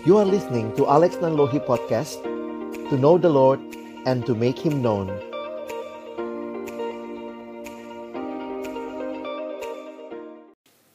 [0.00, 2.24] You are listening to Alex Nanlohi Podcast
[2.88, 3.60] To know the Lord
[4.08, 5.12] and to make Him known.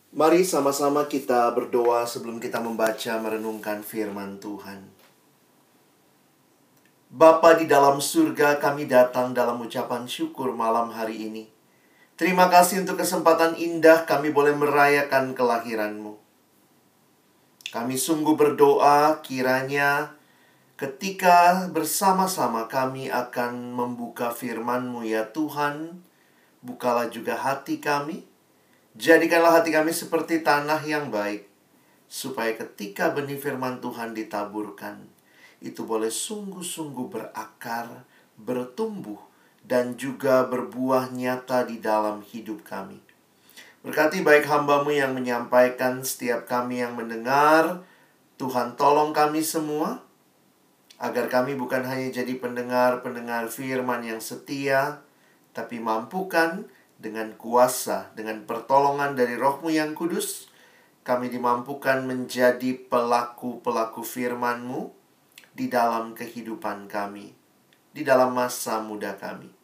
[0.09, 4.89] Mari sama-sama kita berdoa sebelum kita membaca merenungkan firman Tuhan.
[7.13, 11.45] Bapa di dalam surga kami datang dalam ucapan syukur malam hari ini.
[12.17, 16.24] Terima kasih untuk kesempatan indah kami boleh merayakan kelahiranmu
[17.75, 20.15] kami sungguh berdoa kiranya
[20.79, 25.99] ketika bersama-sama kami akan membuka firman-Mu ya Tuhan,
[26.63, 28.23] bukalah juga hati kami.
[28.95, 31.51] Jadikanlah hati kami seperti tanah yang baik,
[32.07, 35.03] supaya ketika benih firman Tuhan ditaburkan,
[35.59, 38.07] itu boleh sungguh-sungguh berakar,
[38.39, 39.19] bertumbuh,
[39.67, 43.03] dan juga berbuah nyata di dalam hidup kami.
[43.85, 47.85] Berkati baik hambamu yang menyampaikan setiap kami yang mendengar.
[48.41, 50.01] Tuhan tolong kami semua.
[50.97, 55.05] Agar kami bukan hanya jadi pendengar-pendengar firman yang setia.
[55.53, 56.65] Tapi mampukan
[56.97, 60.49] dengan kuasa, dengan pertolongan dari rohmu yang kudus.
[61.05, 64.89] Kami dimampukan menjadi pelaku-pelaku firmanmu
[65.53, 67.37] di dalam kehidupan kami.
[67.93, 69.54] Di dalam masa muda kami.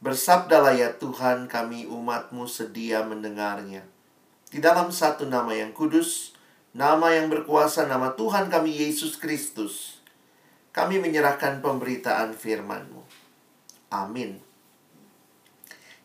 [0.00, 3.84] Bersabdalah ya Tuhan kami umatmu sedia mendengarnya.
[4.48, 6.32] Di dalam satu nama yang kudus,
[6.72, 10.00] nama yang berkuasa, nama Tuhan kami Yesus Kristus.
[10.72, 13.04] Kami menyerahkan pemberitaan firman-Mu.
[13.92, 14.40] Amin.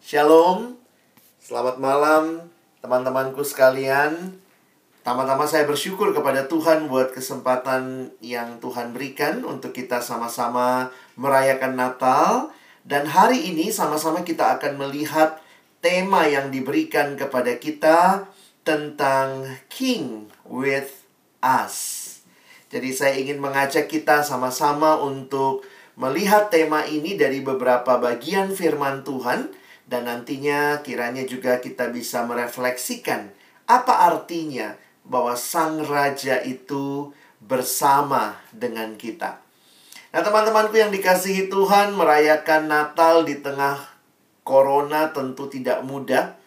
[0.03, 0.75] Shalom.
[1.39, 2.51] Selamat malam
[2.83, 4.35] teman-temanku sekalian.
[5.07, 12.51] Tama-tama saya bersyukur kepada Tuhan buat kesempatan yang Tuhan berikan untuk kita sama-sama merayakan Natal
[12.85, 15.41] dan hari ini sama-sama kita akan melihat
[15.81, 18.29] tema yang diberikan kepada kita
[18.61, 21.05] tentang King with
[21.41, 22.01] us.
[22.69, 25.65] Jadi saya ingin mengajak kita sama-sama untuk
[25.97, 29.49] melihat tema ini dari beberapa bagian firman Tuhan
[29.89, 33.33] dan nantinya kiranya juga kita bisa merefleksikan
[33.65, 39.44] apa artinya bahwa sang raja itu bersama dengan kita.
[40.15, 43.83] Nah teman-temanku yang dikasihi Tuhan merayakan Natal di tengah
[44.47, 46.39] Corona tentu tidak mudah.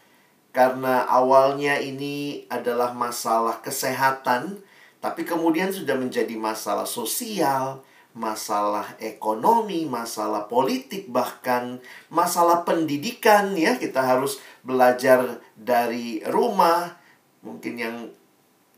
[0.57, 4.57] Karena awalnya ini adalah masalah kesehatan
[5.05, 7.85] Tapi kemudian sudah menjadi masalah sosial
[8.17, 11.77] Masalah ekonomi, masalah politik bahkan
[12.09, 13.77] Masalah pendidikan ya.
[13.77, 16.97] Kita harus belajar dari rumah.
[17.45, 17.97] Mungkin yang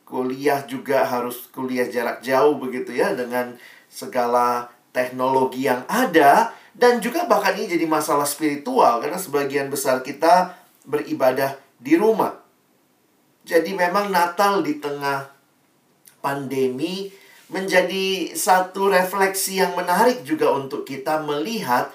[0.03, 3.55] kuliah juga harus kuliah jarak jauh begitu ya Dengan
[3.87, 10.55] segala teknologi yang ada dan juga bahkan ini jadi masalah spiritual karena sebagian besar kita
[10.87, 12.39] beribadah di rumah.
[13.45, 15.27] Jadi memang Natal di tengah
[16.21, 17.11] pandemi
[17.51, 21.91] menjadi satu refleksi yang menarik juga untuk kita melihat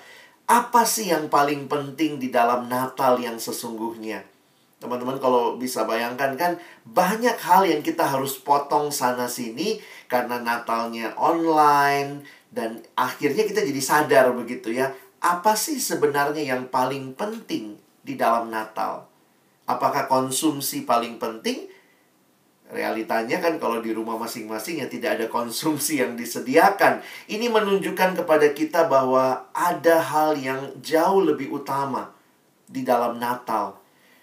[0.46, 4.22] apa sih yang paling penting di dalam Natal yang sesungguhnya.
[4.78, 6.52] Teman-teman kalau bisa bayangkan kan
[6.84, 9.80] banyak hal yang kita harus potong sana sini
[10.12, 17.12] karena Natalnya online, dan akhirnya kita jadi sadar begitu ya, apa sih sebenarnya yang paling
[17.12, 19.12] penting di dalam Natal?
[19.68, 21.68] Apakah konsumsi paling penting?
[22.72, 27.04] Realitanya kan kalau di rumah masing-masing ya tidak ada konsumsi yang disediakan.
[27.28, 32.16] Ini menunjukkan kepada kita bahwa ada hal yang jauh lebih utama
[32.66, 33.78] di dalam Natal.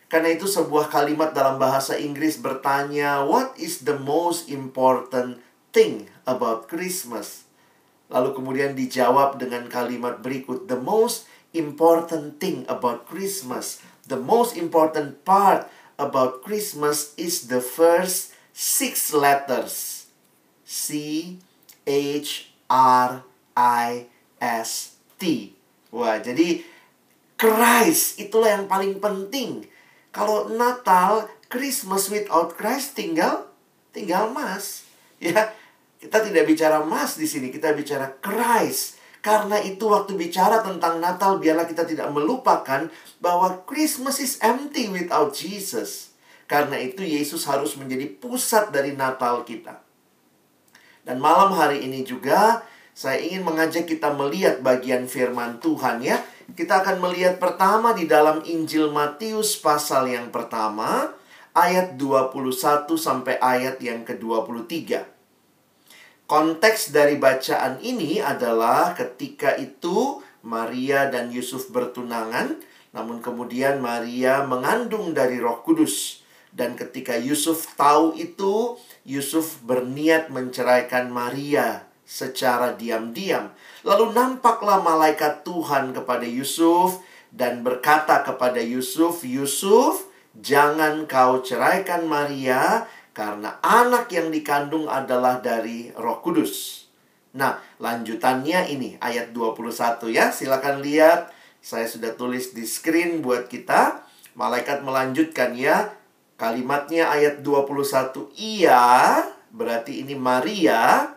[0.08, 5.40] Karena itu sebuah kalimat dalam bahasa Inggris bertanya, what is the most important
[5.72, 7.41] thing about Christmas?
[8.12, 11.24] Lalu kemudian dijawab dengan kalimat berikut, the most
[11.56, 20.06] important thing about Christmas, the most important part about Christmas is the first six letters.
[20.68, 21.40] C
[21.88, 23.24] H R
[23.56, 24.08] I
[24.40, 25.52] S T.
[25.92, 26.64] Wah, jadi
[27.36, 29.68] Christ itulah yang paling penting.
[30.12, 33.52] Kalau Natal, Christmas without Christ tinggal
[33.92, 34.84] tinggal Mas.
[35.22, 35.54] Ya,
[36.02, 38.98] kita tidak bicara emas di sini, kita bicara Christ.
[39.22, 42.90] Karena itu waktu bicara tentang Natal biarlah kita tidak melupakan
[43.22, 46.10] bahwa Christmas is empty without Jesus.
[46.50, 49.78] Karena itu Yesus harus menjadi pusat dari Natal kita.
[51.06, 52.66] Dan malam hari ini juga
[52.98, 56.18] saya ingin mengajak kita melihat bagian firman Tuhan ya.
[56.58, 61.14] Kita akan melihat pertama di dalam Injil Matius pasal yang pertama
[61.54, 65.11] ayat 21 sampai ayat yang ke-23.
[66.32, 72.56] Konteks dari bacaan ini adalah ketika itu Maria dan Yusuf bertunangan,
[72.96, 76.24] namun kemudian Maria mengandung dari Roh Kudus.
[76.48, 83.52] Dan ketika Yusuf tahu itu, Yusuf berniat menceraikan Maria secara diam-diam.
[83.84, 90.08] Lalu nampaklah malaikat Tuhan kepada Yusuf dan berkata kepada Yusuf, "Yusuf,
[90.40, 96.84] jangan kau ceraikan Maria karena anak yang dikandung adalah dari Roh Kudus."
[97.32, 100.28] Nah, lanjutannya ini ayat 21 ya.
[100.28, 101.32] Silakan lihat.
[101.62, 104.04] Saya sudah tulis di screen buat kita.
[104.36, 105.94] Malaikat melanjutkan ya.
[106.36, 108.28] Kalimatnya ayat 21.
[108.36, 109.22] Iya,
[109.54, 111.12] berarti ini Maria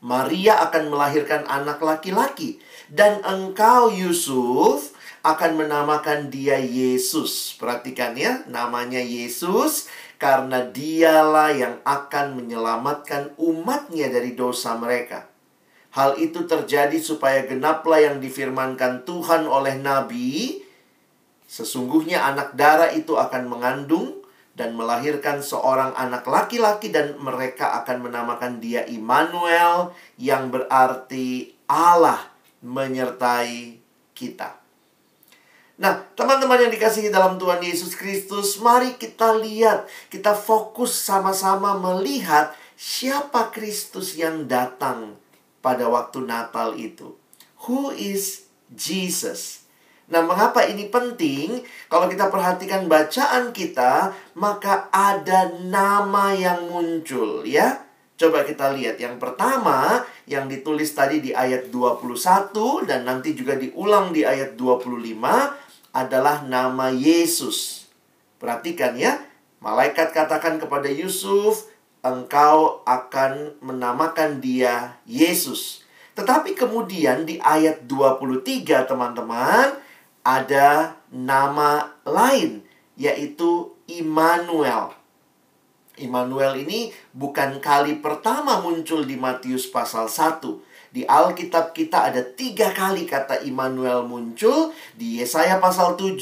[0.00, 2.56] Maria akan melahirkan anak laki-laki
[2.88, 4.89] dan engkau Yusuf
[5.20, 7.56] akan menamakan dia Yesus.
[7.60, 9.88] Perhatikan ya, namanya Yesus
[10.20, 15.28] karena dialah yang akan menyelamatkan umatnya dari dosa mereka.
[15.90, 20.62] Hal itu terjadi supaya genaplah yang difirmankan Tuhan oleh Nabi.
[21.50, 24.22] Sesungguhnya anak darah itu akan mengandung
[24.54, 32.28] dan melahirkan seorang anak laki-laki dan mereka akan menamakan dia Immanuel yang berarti Allah
[32.62, 33.82] menyertai
[34.14, 34.59] kita.
[35.80, 42.52] Nah, teman-teman yang dikasihi dalam Tuhan Yesus Kristus, mari kita lihat, kita fokus sama-sama melihat
[42.76, 45.16] siapa Kristus yang datang
[45.64, 47.16] pada waktu Natal itu.
[47.64, 49.64] Who is Jesus?
[50.12, 51.64] Nah, mengapa ini penting?
[51.88, 57.88] Kalau kita perhatikan bacaan kita, maka ada nama yang muncul, ya.
[58.20, 59.00] Coba kita lihat.
[59.00, 65.69] Yang pertama, yang ditulis tadi di ayat 21 dan nanti juga diulang di ayat 25
[65.90, 67.88] adalah nama Yesus.
[68.38, 69.20] Perhatikan ya.
[69.60, 71.68] Malaikat katakan kepada Yusuf,
[72.00, 75.84] engkau akan menamakan dia Yesus.
[76.16, 79.76] Tetapi kemudian di ayat 23 teman-teman,
[80.24, 82.64] ada nama lain
[82.96, 84.92] yaitu Immanuel.
[86.00, 90.69] Immanuel ini bukan kali pertama muncul di Matius pasal 1.
[90.90, 96.18] Di Alkitab kita ada tiga kali kata Immanuel muncul di Yesaya pasal 7,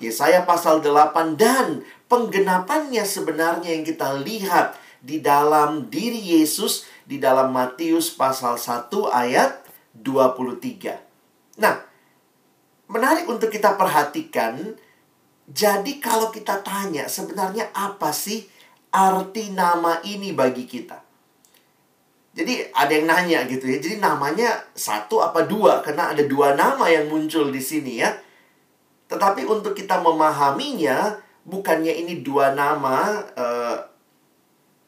[0.00, 7.52] Yesaya pasal 8, dan penggenapannya sebenarnya yang kita lihat di dalam diri Yesus di dalam
[7.52, 9.60] Matius pasal 1 ayat
[9.92, 11.60] 23.
[11.60, 11.76] Nah,
[12.88, 14.74] menarik untuk kita perhatikan.
[15.46, 18.50] Jadi kalau kita tanya sebenarnya apa sih
[18.90, 21.05] arti nama ini bagi kita?
[22.36, 23.80] Jadi ada yang nanya gitu ya.
[23.80, 25.80] Jadi namanya satu apa dua?
[25.80, 28.12] Karena ada dua nama yang muncul di sini ya.
[29.08, 31.16] Tetapi untuk kita memahaminya,
[31.48, 33.78] bukannya ini dua nama uh,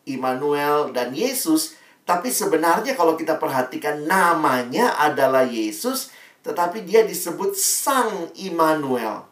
[0.05, 6.13] Immanuel dan Yesus, tapi sebenarnya kalau kita perhatikan namanya adalah Yesus,
[6.45, 9.25] tetapi dia disebut Sang Immanuel.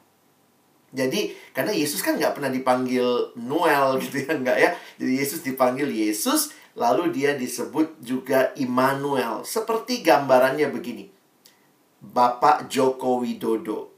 [0.96, 4.70] Jadi, karena Yesus kan nggak pernah dipanggil Noel gitu ya, nggak ya.
[4.96, 9.43] Jadi Yesus dipanggil Yesus, lalu dia disebut juga Immanuel.
[9.43, 11.08] Seperti gambarannya begini.
[11.99, 13.90] Bapak Joko Widodo.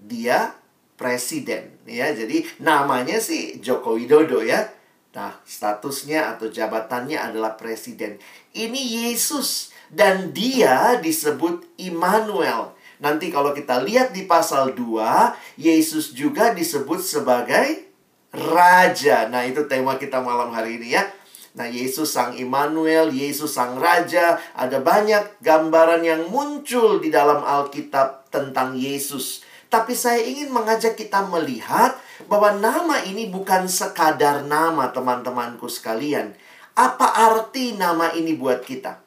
[0.00, 0.54] Dia
[0.94, 2.14] presiden ya.
[2.14, 4.70] Jadi namanya sih Joko Widodo ya.
[5.10, 8.22] Nah, statusnya atau jabatannya adalah presiden.
[8.54, 12.78] Ini Yesus dan dia disebut Immanuel.
[13.02, 17.90] Nanti kalau kita lihat di pasal 2, Yesus juga disebut sebagai
[18.30, 19.26] raja.
[19.26, 21.02] Nah, itu tema kita malam hari ini ya.
[21.50, 28.30] Nah, Yesus sang Immanuel, Yesus sang raja, ada banyak gambaran yang muncul di dalam Alkitab
[28.30, 29.42] tentang Yesus.
[29.70, 31.94] Tapi saya ingin mengajak kita melihat
[32.26, 36.34] bahwa nama ini bukan sekadar nama teman-temanku sekalian.
[36.74, 38.98] Apa arti nama ini buat kita?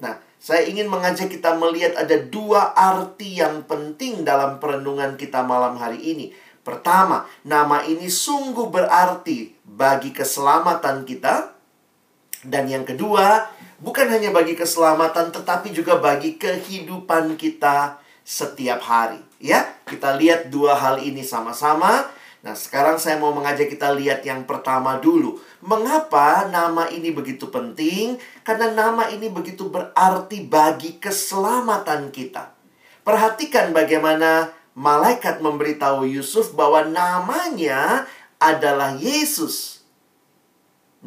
[0.00, 5.80] Nah, saya ingin mengajak kita melihat ada dua arti yang penting dalam perenungan kita malam
[5.80, 6.32] hari ini.
[6.60, 11.55] Pertama, nama ini sungguh berarti bagi keselamatan kita.
[12.46, 13.50] Dan yang kedua,
[13.82, 19.18] bukan hanya bagi keselamatan tetapi juga bagi kehidupan kita setiap hari.
[19.42, 22.08] Ya, kita lihat dua hal ini sama-sama.
[22.46, 25.42] Nah, sekarang saya mau mengajak kita lihat yang pertama dulu.
[25.66, 28.22] Mengapa nama ini begitu penting?
[28.46, 32.54] Karena nama ini begitu berarti bagi keselamatan kita.
[33.02, 38.06] Perhatikan bagaimana malaikat memberitahu Yusuf bahwa namanya
[38.38, 39.75] adalah Yesus.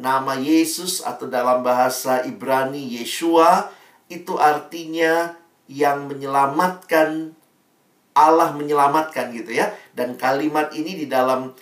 [0.00, 3.68] Nama Yesus atau dalam bahasa Ibrani Yeshua
[4.08, 5.36] itu artinya
[5.68, 7.36] yang menyelamatkan
[8.16, 9.70] Allah menyelamatkan gitu ya.
[9.94, 11.52] Dan kalimat ini di dalam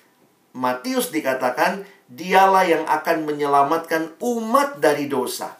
[0.57, 5.55] Matius dikatakan, dialah yang akan menyelamatkan umat dari dosa.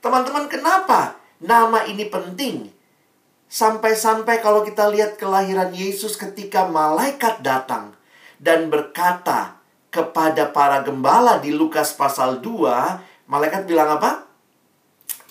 [0.00, 2.72] Teman-teman, kenapa nama ini penting?
[3.46, 7.94] Sampai-sampai kalau kita lihat kelahiran Yesus ketika malaikat datang
[8.40, 9.55] dan berkata
[9.96, 14.28] kepada para gembala di Lukas pasal 2, malaikat bilang apa?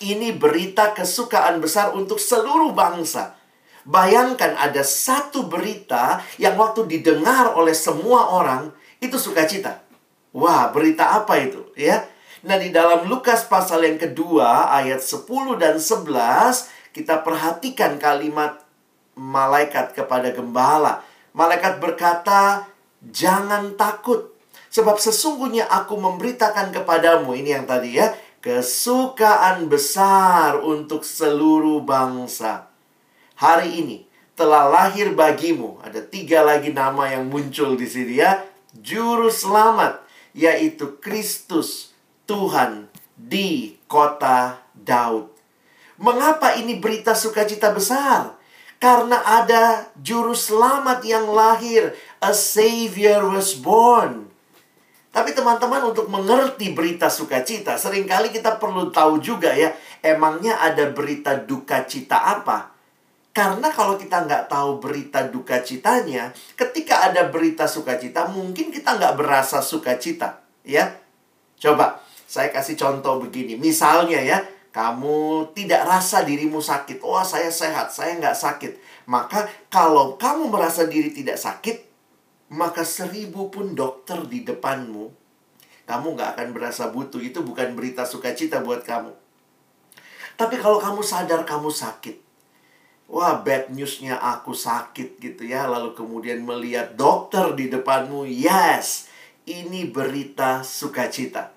[0.02, 3.38] Ini berita kesukaan besar untuk seluruh bangsa.
[3.86, 9.86] Bayangkan ada satu berita yang waktu didengar oleh semua orang itu sukacita.
[10.34, 11.70] Wah, berita apa itu?
[11.78, 12.04] Ya.
[12.44, 18.60] Nah, di dalam Lukas pasal yang kedua ayat 10 dan 11 kita perhatikan kalimat
[19.16, 21.00] malaikat kepada gembala.
[21.32, 22.68] Malaikat berkata,
[23.00, 24.35] "Jangan takut,
[24.76, 28.12] sebab sesungguhnya aku memberitakan kepadamu ini yang tadi ya,
[28.44, 32.68] kesukaan besar untuk seluruh bangsa.
[33.40, 34.04] Hari ini
[34.36, 35.80] telah lahir bagimu.
[35.80, 38.44] Ada tiga lagi nama yang muncul di sini ya.
[38.76, 40.04] Juru selamat,
[40.36, 41.96] yaitu Kristus,
[42.28, 45.32] Tuhan di kota Daud.
[45.96, 48.36] Mengapa ini berita sukacita besar?
[48.76, 51.96] Karena ada juru selamat yang lahir.
[52.20, 54.25] A Savior was born.
[55.16, 59.72] Tapi teman-teman untuk mengerti berita sukacita, sering kali kita perlu tahu juga ya,
[60.04, 62.76] emangnya ada berita duka cita apa?
[63.32, 69.16] Karena kalau kita nggak tahu berita duka citanya, ketika ada berita sukacita, mungkin kita nggak
[69.16, 71.00] berasa sukacita, ya.
[71.56, 73.56] Coba, saya kasih contoh begini.
[73.56, 77.00] Misalnya ya, kamu tidak rasa dirimu sakit.
[77.00, 78.72] Wah, saya sehat, saya nggak sakit.
[79.08, 81.85] Maka kalau kamu merasa diri tidak sakit,
[82.46, 85.10] maka seribu pun dokter di depanmu,
[85.86, 87.18] kamu nggak akan berasa butuh.
[87.18, 89.10] Itu bukan berita sukacita buat kamu.
[90.36, 92.16] Tapi kalau kamu sadar kamu sakit,
[93.10, 95.66] wah bad newsnya aku sakit gitu ya.
[95.66, 99.10] Lalu kemudian melihat dokter di depanmu, yes,
[99.48, 101.50] ini berita sukacita.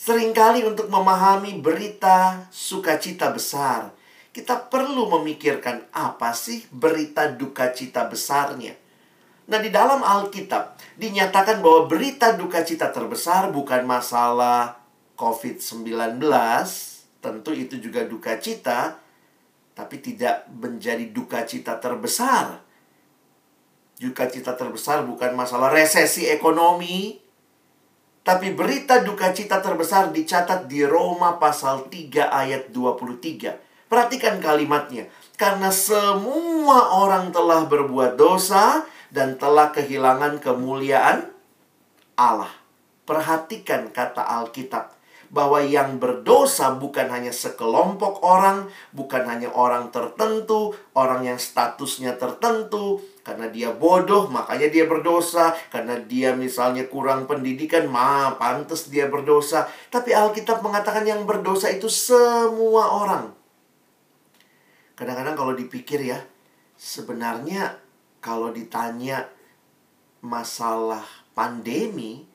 [0.00, 3.92] Seringkali untuk memahami berita sukacita besar,
[4.32, 8.79] kita perlu memikirkan apa sih berita duka cita besarnya.
[9.50, 14.78] Nah, di dalam Alkitab dinyatakan bahwa berita duka cita terbesar bukan masalah
[15.18, 16.22] COVID-19,
[17.18, 18.94] tentu itu juga duka cita,
[19.74, 22.62] tapi tidak menjadi duka cita terbesar.
[23.98, 27.18] Duka cita terbesar bukan masalah resesi ekonomi,
[28.22, 33.90] tapi berita duka cita terbesar dicatat di Roma pasal 3 ayat 23.
[33.90, 35.10] Perhatikan kalimatnya.
[35.34, 41.30] Karena semua orang telah berbuat dosa dan telah kehilangan kemuliaan
[42.14, 42.50] Allah.
[43.06, 45.00] Perhatikan kata Alkitab
[45.30, 52.98] bahwa yang berdosa bukan hanya sekelompok orang, bukan hanya orang tertentu, orang yang statusnya tertentu,
[53.22, 59.70] karena dia bodoh makanya dia berdosa, karena dia misalnya kurang pendidikan, ma pantas dia berdosa.
[59.86, 63.30] Tapi Alkitab mengatakan yang berdosa itu semua orang.
[64.98, 66.18] Kadang-kadang kalau dipikir ya,
[66.74, 67.79] sebenarnya
[68.20, 69.28] kalau ditanya
[70.20, 72.28] masalah pandemi,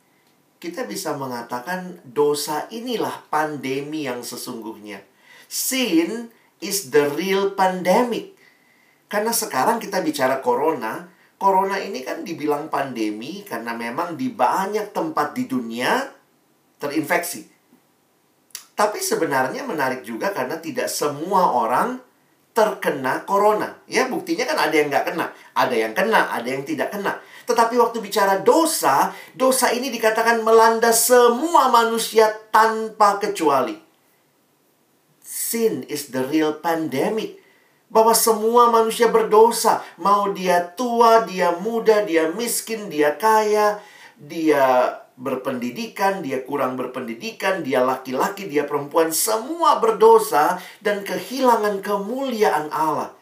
[0.57, 5.05] kita bisa mengatakan dosa inilah pandemi yang sesungguhnya.
[5.45, 8.33] Sin is the real pandemic.
[9.05, 11.05] Karena sekarang kita bicara corona,
[11.37, 16.09] corona ini kan dibilang pandemi karena memang di banyak tempat di dunia
[16.81, 17.45] terinfeksi.
[18.75, 22.01] Tapi sebenarnya menarik juga karena tidak semua orang
[22.55, 23.83] terkena corona.
[23.85, 25.27] Ya, buktinya kan ada yang nggak kena.
[25.51, 27.19] Ada yang kena, ada yang tidak kena.
[27.45, 33.75] Tetapi waktu bicara dosa, dosa ini dikatakan melanda semua manusia tanpa kecuali.
[35.19, 37.43] Sin is the real pandemic.
[37.91, 39.83] Bahwa semua manusia berdosa.
[40.01, 43.77] Mau dia tua, dia muda, dia miskin, dia kaya,
[44.17, 53.15] dia berpendidikan, dia kurang berpendidikan, dia laki-laki, dia perempuan, semua berdosa dan kehilangan kemuliaan Allah.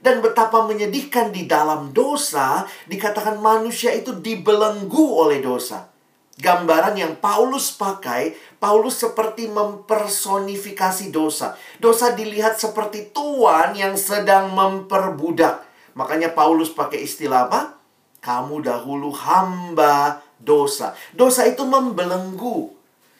[0.00, 5.92] Dan betapa menyedihkan di dalam dosa, dikatakan manusia itu dibelenggu oleh dosa.
[6.40, 11.52] Gambaran yang Paulus pakai, Paulus seperti mempersonifikasi dosa.
[11.76, 15.68] Dosa dilihat seperti tuan yang sedang memperbudak.
[15.92, 17.76] Makanya Paulus pakai istilah apa?
[18.24, 20.96] Kamu dahulu hamba dosa.
[21.12, 22.72] Dosa itu membelenggu.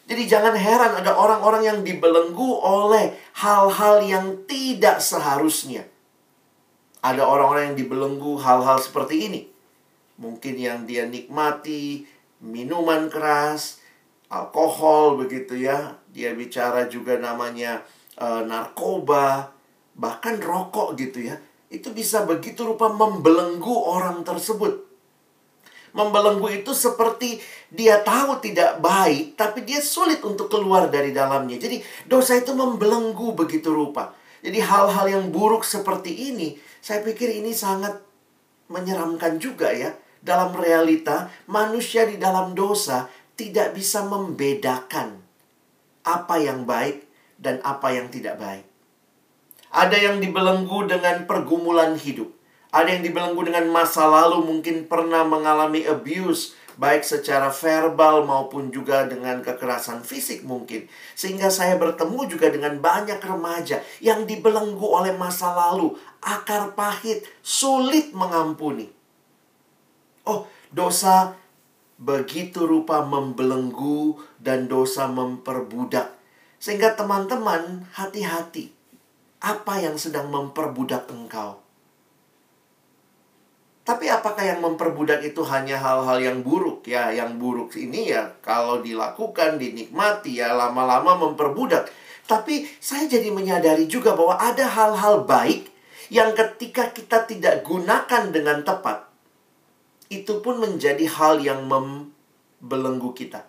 [0.09, 5.87] Jadi jangan heran ada orang-orang yang dibelenggu oleh hal-hal yang tidak seharusnya.
[6.99, 9.41] Ada orang-orang yang dibelenggu hal-hal seperti ini.
[10.19, 12.05] Mungkin yang dia nikmati
[12.43, 13.79] minuman keras,
[14.27, 15.95] alkohol begitu ya.
[16.11, 17.81] Dia bicara juga namanya
[18.19, 19.55] e, narkoba,
[19.95, 21.39] bahkan rokok gitu ya.
[21.71, 24.90] Itu bisa begitu rupa membelenggu orang tersebut.
[25.91, 31.59] Membelenggu itu seperti dia tahu tidak baik, tapi dia sulit untuk keluar dari dalamnya.
[31.59, 34.15] Jadi dosa itu membelenggu begitu rupa.
[34.41, 37.99] Jadi hal-hal yang buruk seperti ini, saya pikir ini sangat
[38.71, 39.91] menyeramkan juga ya.
[40.21, 45.17] dalam realita manusia di dalam dosa tidak bisa membedakan
[46.05, 47.09] apa yang baik
[47.41, 48.65] dan apa yang tidak baik.
[49.73, 52.29] Ada yang dibelenggu dengan pergumulan hidup.
[52.71, 59.03] Ada yang dibelenggu dengan masa lalu mungkin pernah mengalami abuse baik secara verbal maupun juga
[59.05, 60.87] dengan kekerasan fisik mungkin.
[61.13, 68.15] Sehingga saya bertemu juga dengan banyak remaja yang dibelenggu oleh masa lalu, akar pahit, sulit
[68.15, 68.87] mengampuni.
[70.23, 71.35] Oh, dosa
[72.01, 76.17] begitu rupa membelenggu dan dosa memperbudak.
[76.61, 78.73] Sehingga teman-teman hati-hati.
[79.41, 81.57] Apa yang sedang memperbudak engkau?
[83.81, 87.09] Tapi apakah yang memperbudak itu hanya hal-hal yang buruk ya?
[87.09, 91.89] Yang buruk ini ya kalau dilakukan, dinikmati ya lama-lama memperbudak.
[92.29, 95.67] Tapi saya jadi menyadari juga bahwa ada hal-hal baik
[96.13, 99.09] yang ketika kita tidak gunakan dengan tepat,
[100.11, 103.47] itu pun menjadi hal yang membelenggu kita.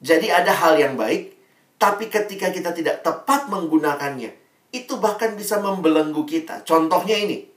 [0.00, 1.34] Jadi ada hal yang baik,
[1.76, 4.32] tapi ketika kita tidak tepat menggunakannya,
[4.74, 6.66] itu bahkan bisa membelenggu kita.
[6.66, 7.53] Contohnya ini.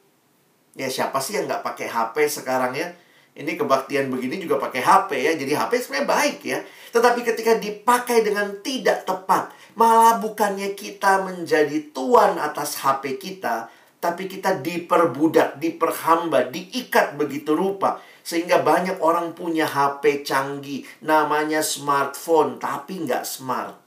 [0.77, 2.93] Ya siapa sih yang nggak pakai HP sekarang ya?
[3.37, 5.31] Ini kebaktian begini juga pakai HP ya.
[5.33, 6.59] Jadi HP sebenarnya baik ya.
[6.93, 14.29] Tetapi ketika dipakai dengan tidak tepat, malah bukannya kita menjadi tuan atas HP kita, tapi
[14.29, 18.01] kita diperbudak, diperhamba, diikat begitu rupa.
[18.25, 23.77] Sehingga banyak orang punya HP canggih, namanya smartphone, tapi nggak smart.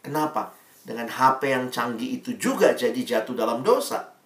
[0.00, 0.56] Kenapa?
[0.80, 4.19] Dengan HP yang canggih itu juga jadi jatuh dalam dosa.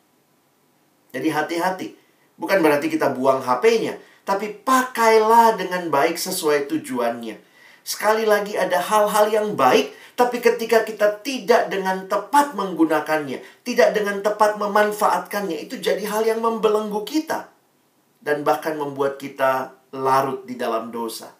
[1.14, 1.88] Jadi hati-hati.
[2.34, 3.94] Bukan berarti kita buang HP-nya,
[4.26, 7.38] tapi pakailah dengan baik sesuai tujuannya.
[7.86, 14.22] Sekali lagi ada hal-hal yang baik tapi ketika kita tidak dengan tepat menggunakannya, tidak dengan
[14.22, 17.50] tepat memanfaatkannya, itu jadi hal yang membelenggu kita.
[18.22, 21.34] Dan bahkan membuat kita larut di dalam dosa.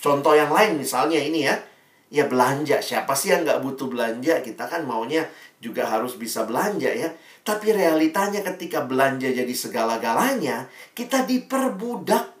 [0.00, 1.60] Contoh yang lain misalnya ini ya.
[2.10, 2.82] Ya belanja.
[2.82, 4.42] Siapa sih yang nggak butuh belanja?
[4.42, 5.28] Kita kan maunya
[5.62, 7.14] juga harus bisa belanja ya.
[7.40, 12.36] Tapi realitanya ketika belanja jadi segala-galanya, kita diperbudak.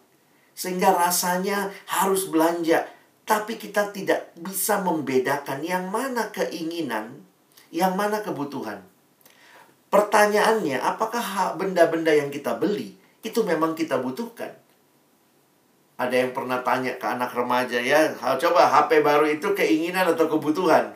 [0.52, 2.84] Sehingga rasanya harus belanja
[3.30, 7.22] tapi kita tidak bisa membedakan yang mana keinginan,
[7.70, 8.82] yang mana kebutuhan.
[9.86, 14.50] Pertanyaannya, apakah benda-benda yang kita beli itu memang kita butuhkan?
[15.94, 20.90] Ada yang pernah tanya ke anak remaja ya, coba HP baru itu keinginan atau kebutuhan?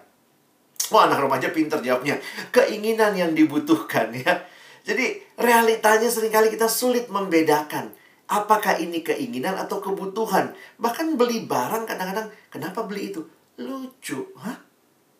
[0.93, 2.21] Wah, anak remaja pinter jawabnya.
[2.53, 4.45] Keinginan yang dibutuhkan ya.
[4.85, 7.95] Jadi realitanya sering kali kita sulit membedakan
[8.25, 10.57] Apakah ini keinginan atau kebutuhan?
[10.81, 13.21] Bahkan beli barang kadang-kadang, kenapa beli itu?
[13.61, 14.33] Lucu.
[14.41, 14.57] Hah?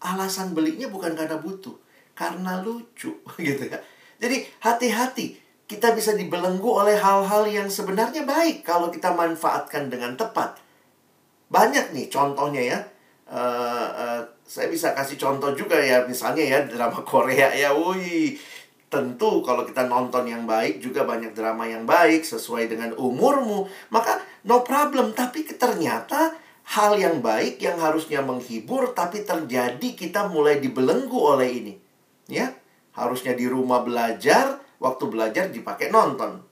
[0.01, 1.77] Alasan belinya bukan karena butuh.
[2.17, 3.13] Karena lucu.
[3.37, 3.77] gitu ya.
[4.17, 5.45] Jadi hati-hati.
[5.65, 10.61] Kita bisa dibelenggu oleh hal-hal yang sebenarnya baik kalau kita manfaatkan dengan tepat.
[11.53, 12.79] Banyak nih contohnya ya.
[13.25, 16.05] Uh, uh, saya bisa kasih contoh juga ya.
[16.05, 17.73] Misalnya ya drama Korea ya.
[17.73, 18.37] Wih
[18.95, 24.23] Tentu kalau kita nonton yang baik juga banyak drama yang baik sesuai dengan umurmu, maka
[24.47, 25.11] no problem.
[25.11, 26.31] Tapi ternyata
[26.79, 31.75] hal yang baik yang harusnya menghibur tapi terjadi kita mulai dibelenggu oleh ini.
[32.31, 32.55] Ya,
[32.95, 36.47] harusnya di rumah belajar, waktu belajar dipakai nonton.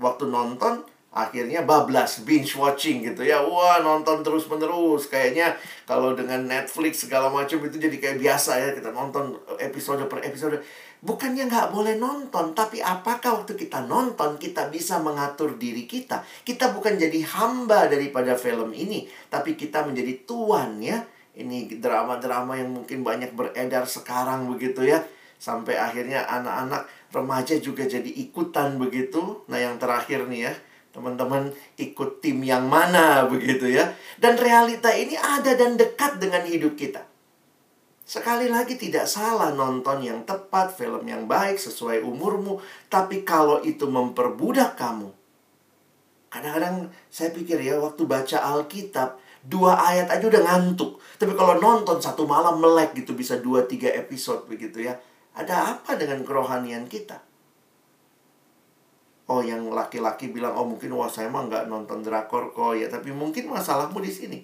[0.00, 5.52] Waktu nonton akhirnya bablas binge watching gitu ya wah nonton terus menerus kayaknya
[5.84, 10.64] kalau dengan Netflix segala macam itu jadi kayak biasa ya kita nonton episode per episode
[11.02, 16.22] Bukannya nggak boleh nonton, tapi apakah waktu kita nonton kita bisa mengatur diri kita?
[16.46, 21.02] Kita bukan jadi hamba daripada film ini, tapi kita menjadi tuan ya.
[21.34, 25.02] Ini drama-drama yang mungkin banyak beredar sekarang begitu ya.
[25.42, 29.42] Sampai akhirnya anak-anak remaja juga jadi ikutan begitu.
[29.50, 30.54] Nah yang terakhir nih ya,
[30.92, 31.50] teman-teman
[31.80, 33.96] ikut tim yang mana begitu ya.
[34.20, 37.08] Dan realita ini ada dan dekat dengan hidup kita.
[38.04, 42.60] Sekali lagi tidak salah nonton yang tepat, film yang baik sesuai umurmu,
[42.92, 45.08] tapi kalau itu memperbudak kamu.
[46.28, 51.00] Kadang-kadang saya pikir ya waktu baca Alkitab, dua ayat aja udah ngantuk.
[51.16, 55.00] Tapi kalau nonton satu malam melek gitu bisa dua tiga episode begitu ya.
[55.32, 57.31] Ada apa dengan kerohanian kita?
[59.30, 62.90] Oh yang laki-laki bilang, oh mungkin wah saya mah nggak nonton drakor kok ya.
[62.90, 64.38] Tapi mungkin masalahmu di sini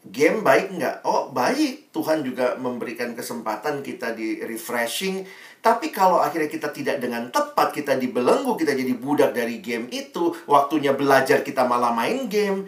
[0.00, 1.04] Game baik nggak?
[1.04, 5.28] Oh baik, Tuhan juga memberikan kesempatan kita di refreshing.
[5.60, 10.32] Tapi kalau akhirnya kita tidak dengan tepat, kita dibelenggu, kita jadi budak dari game itu.
[10.48, 12.64] Waktunya belajar kita malah main game.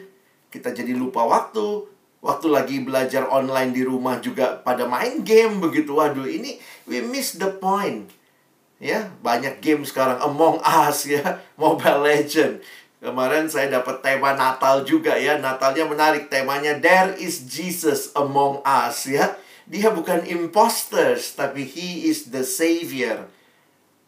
[0.53, 1.89] Kita jadi lupa waktu.
[2.21, 5.97] Waktu lagi belajar online di rumah juga pada main game begitu.
[5.97, 8.13] Waduh, ini we miss the point.
[8.83, 12.59] Ya, banyak game sekarang Among Us ya, Mobile Legend.
[13.03, 15.35] Kemarin saya dapat tema Natal juga ya.
[15.39, 16.31] Natalnya menarik.
[16.31, 19.35] Temanya There is Jesus among us ya.
[19.67, 23.27] Dia bukan imposters, tapi he is the savior.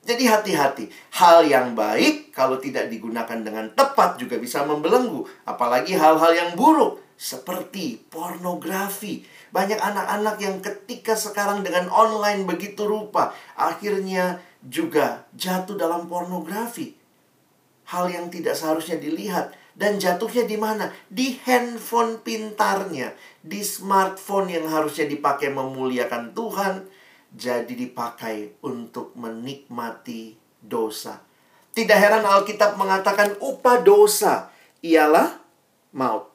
[0.07, 0.95] Jadi hati-hati.
[1.11, 5.27] Hal yang baik kalau tidak digunakan dengan tepat juga bisa membelenggu.
[5.43, 9.27] Apalagi hal-hal yang buruk seperti pornografi.
[9.51, 16.97] Banyak anak-anak yang ketika sekarang dengan online begitu rupa, akhirnya juga jatuh dalam pornografi.
[17.85, 20.89] Hal yang tidak seharusnya dilihat dan jatuhnya di mana?
[21.11, 23.13] Di handphone pintarnya,
[23.45, 26.87] di smartphone yang harusnya dipakai memuliakan Tuhan,
[27.35, 31.21] jadi dipakai untuk menikmati dosa.
[31.75, 35.43] Tidak heran Alkitab mengatakan upah dosa ialah
[35.91, 36.31] maut.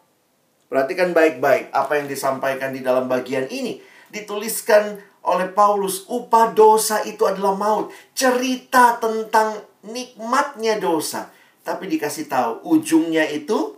[0.67, 3.79] Perhatikan baik-baik apa yang disampaikan di dalam bagian ini.
[4.11, 7.93] Dituliskan oleh Paulus, upah dosa itu adalah maut.
[8.17, 11.29] Cerita tentang nikmatnya dosa.
[11.61, 13.77] Tapi dikasih tahu, ujungnya itu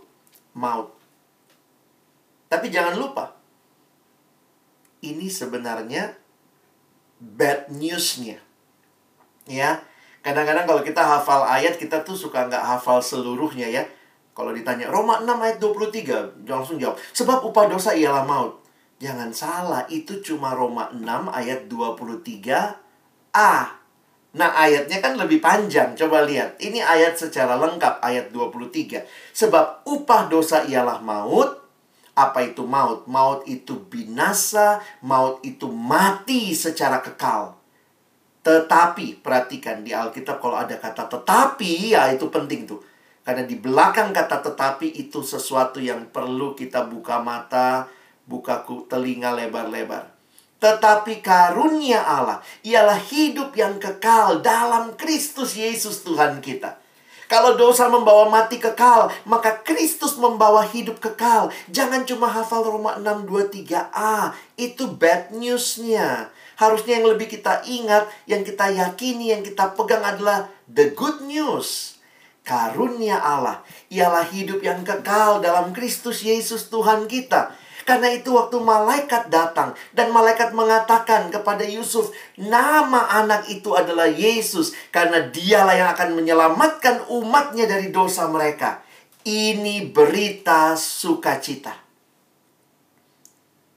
[0.56, 0.92] maut.
[2.48, 3.32] Tapi jangan lupa,
[5.00, 6.16] ini sebenarnya
[7.20, 8.38] bad newsnya.
[9.48, 9.82] Ya,
[10.22, 13.84] kadang-kadang kalau kita hafal ayat, kita tuh suka nggak hafal seluruhnya ya.
[14.32, 16.96] Kalau ditanya Roma 6 ayat 23, langsung jawab.
[17.12, 18.61] Sebab upah dosa ialah maut.
[19.02, 21.02] Jangan salah, itu cuma Roma 6
[21.34, 22.78] ayat 23
[23.34, 23.82] A.
[24.32, 25.98] Nah, ayatnya kan lebih panjang.
[25.98, 26.54] Coba lihat.
[26.62, 29.02] Ini ayat secara lengkap, ayat 23.
[29.34, 31.58] Sebab upah dosa ialah maut.
[32.14, 33.10] Apa itu maut?
[33.10, 37.58] Maut itu binasa, maut itu mati secara kekal.
[38.46, 42.78] Tetapi, perhatikan di Alkitab kalau ada kata tetapi, ya itu penting tuh.
[43.26, 47.86] Karena di belakang kata tetapi itu sesuatu yang perlu kita buka mata,
[48.32, 50.08] buka telinga lebar-lebar.
[50.56, 56.80] Tetapi karunia Allah ialah hidup yang kekal dalam Kristus Yesus Tuhan kita.
[57.28, 61.48] Kalau dosa membawa mati kekal, maka Kristus membawa hidup kekal.
[61.72, 66.28] Jangan cuma hafal Roma 623a, itu bad newsnya.
[66.60, 71.92] Harusnya yang lebih kita ingat, yang kita yakini, yang kita pegang adalah the good news
[72.42, 77.54] karunia Allah ialah hidup yang kekal dalam Kristus Yesus Tuhan kita.
[77.82, 84.70] Karena itu waktu malaikat datang dan malaikat mengatakan kepada Yusuf, nama anak itu adalah Yesus
[84.94, 88.86] karena dialah yang akan menyelamatkan umatnya dari dosa mereka.
[89.26, 91.74] Ini berita sukacita.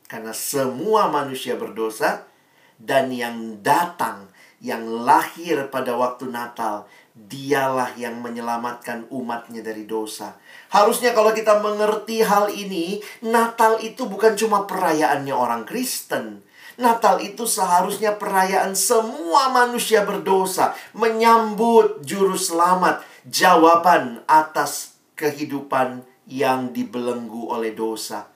[0.06, 2.30] Karena semua manusia berdosa
[2.78, 4.30] dan yang datang,
[4.62, 10.36] yang lahir pada waktu Natal Dialah yang menyelamatkan umatnya dari dosa.
[10.74, 16.42] Harusnya kalau kita mengerti hal ini, Natal itu bukan cuma perayaannya orang Kristen.
[16.76, 27.48] Natal itu seharusnya perayaan semua manusia berdosa, menyambut juru selamat, jawaban atas kehidupan yang dibelenggu
[27.48, 28.28] oleh dosa.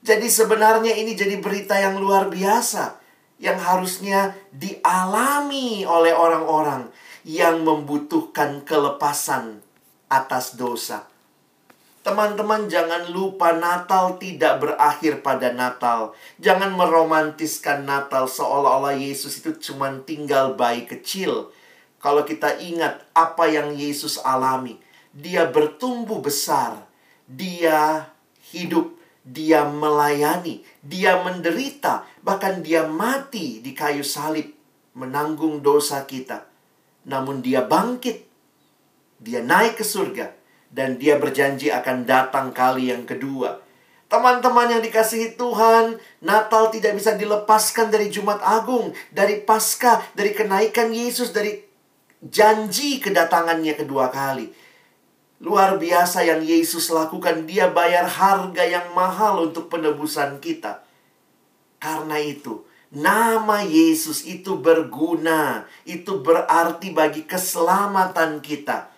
[0.00, 2.96] Jadi sebenarnya ini jadi berita yang luar biasa
[3.36, 6.88] yang harusnya dialami oleh orang-orang
[7.28, 9.60] yang membutuhkan kelepasan
[10.08, 11.09] atas dosa.
[12.00, 16.16] Teman-teman jangan lupa Natal tidak berakhir pada Natal.
[16.40, 21.52] Jangan meromantiskan Natal seolah-olah Yesus itu cuma tinggal bayi kecil.
[22.00, 24.80] Kalau kita ingat apa yang Yesus alami,
[25.12, 26.88] dia bertumbuh besar,
[27.28, 28.08] dia
[28.48, 34.48] hidup, dia melayani, dia menderita, bahkan dia mati di kayu salib
[34.96, 36.48] menanggung dosa kita
[37.04, 38.28] namun dia bangkit.
[39.20, 40.39] Dia naik ke surga
[40.70, 43.58] dan dia berjanji akan datang kali yang kedua.
[44.10, 50.90] Teman-teman yang dikasihi Tuhan, Natal tidak bisa dilepaskan dari Jumat Agung, dari Paskah, dari kenaikan
[50.90, 51.62] Yesus, dari
[52.18, 54.50] janji kedatangannya kedua kali.
[55.42, 60.82] Luar biasa yang Yesus lakukan, dia bayar harga yang mahal untuk penebusan kita.
[61.78, 68.89] Karena itu, Nama Yesus itu berguna, itu berarti bagi keselamatan kita.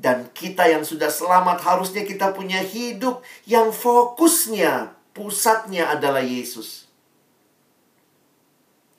[0.00, 6.88] Dan kita yang sudah selamat harusnya kita punya hidup yang fokusnya, pusatnya adalah Yesus.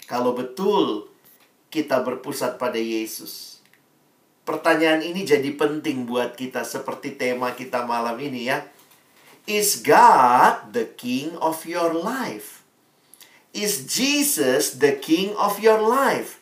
[0.05, 1.09] Kalau betul
[1.73, 3.63] kita berpusat pada Yesus.
[4.45, 8.61] Pertanyaan ini jadi penting buat kita seperti tema kita malam ini ya.
[9.49, 12.61] Is God the king of your life?
[13.57, 16.40] Is Jesus the king of your life?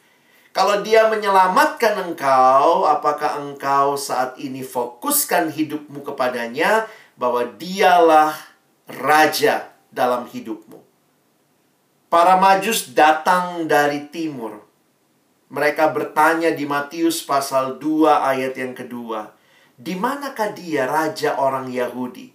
[0.49, 8.33] Kalau dia menyelamatkan engkau, apakah engkau saat ini fokuskan hidupmu kepadanya bahwa dialah
[8.89, 10.81] raja dalam hidupmu?
[12.09, 14.65] Para majus datang dari timur.
[15.49, 19.33] Mereka bertanya di Matius pasal 2 ayat yang kedua.
[19.79, 22.33] Di manakah dia raja orang Yahudi?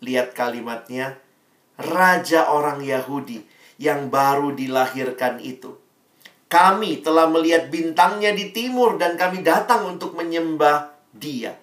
[0.00, 1.20] Lihat kalimatnya.
[1.78, 3.46] Raja orang Yahudi
[3.78, 5.77] yang baru dilahirkan itu.
[6.48, 11.60] Kami telah melihat bintangnya di timur dan kami datang untuk menyembah dia.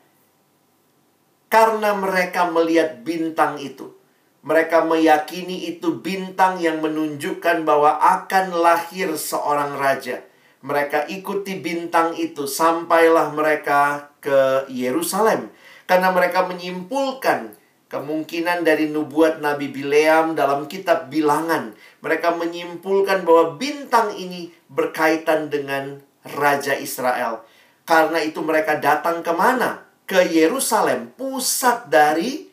[1.50, 3.98] Karena mereka melihat bintang itu.
[4.45, 10.21] Mereka meyakini itu bintang yang menunjukkan bahwa akan lahir seorang raja.
[10.62, 15.50] Mereka ikuti bintang itu sampailah mereka ke Yerusalem.
[15.89, 17.58] Karena mereka menyimpulkan
[17.89, 21.74] kemungkinan dari nubuat Nabi Bileam dalam kitab bilangan.
[22.06, 27.41] Mereka menyimpulkan bahwa bintang ini berkaitan dengan Raja Israel.
[27.82, 29.82] Karena itu mereka datang ke mana?
[30.06, 32.46] Ke Yerusalem, pusat dari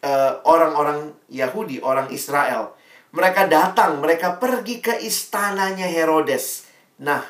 [0.00, 2.72] eh, orang-orang uh, Yahudi, orang Israel.
[3.12, 6.64] Mereka datang, mereka pergi ke istananya Herodes.
[7.04, 7.20] Nah,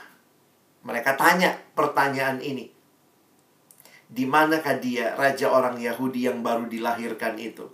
[0.87, 2.71] mereka tanya pertanyaan ini.
[4.07, 7.67] Di manakah dia, raja orang Yahudi yang baru dilahirkan itu?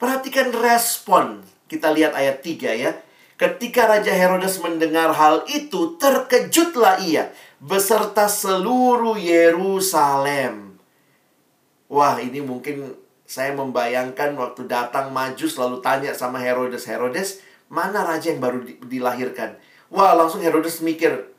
[0.00, 1.44] Perhatikan respon.
[1.68, 2.96] Kita lihat ayat 3 ya.
[3.36, 10.80] Ketika Raja Herodes mendengar hal itu, terkejutlah ia beserta seluruh Yerusalem.
[11.88, 18.34] Wah, ini mungkin saya membayangkan waktu datang maju selalu tanya sama Herodes, Herodes, mana raja
[18.34, 19.56] yang baru dilahirkan?
[19.88, 21.30] Wah, langsung Herodes mikir,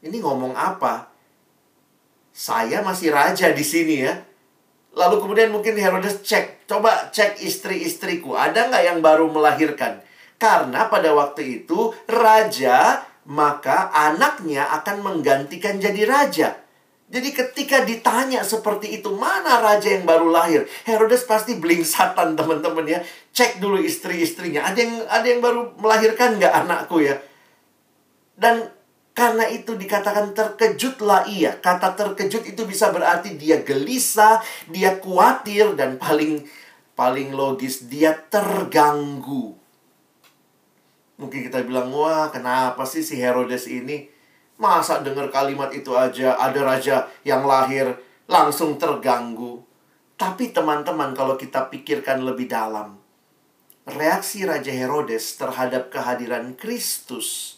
[0.00, 1.10] ini ngomong apa?
[2.40, 4.14] saya masih raja di sini ya.
[4.96, 9.98] Lalu kemudian mungkin Herodes cek, coba cek istri-istriku, ada nggak yang baru melahirkan?
[10.38, 16.48] Karena pada waktu itu raja, maka anaknya akan menggantikan jadi raja.
[17.10, 20.70] Jadi ketika ditanya seperti itu, mana raja yang baru lahir?
[20.86, 23.02] Herodes pasti satan teman-teman ya.
[23.34, 24.62] Cek dulu istri-istrinya.
[24.62, 27.18] Ada yang ada yang baru melahirkan nggak anakku ya?
[28.38, 28.70] Dan
[29.10, 31.58] karena itu dikatakan terkejutlah ia.
[31.58, 34.38] Kata terkejut itu bisa berarti dia gelisah,
[34.70, 36.46] dia khawatir dan paling
[37.00, 39.56] paling logis dia terganggu.
[41.16, 44.04] Mungkin kita bilang, "Wah, kenapa sih si Herodes ini
[44.60, 47.96] masa dengar kalimat itu aja ada raja yang lahir
[48.28, 49.64] langsung terganggu?"
[50.20, 53.00] Tapi teman-teman kalau kita pikirkan lebih dalam,
[53.88, 57.56] reaksi Raja Herodes terhadap kehadiran Kristus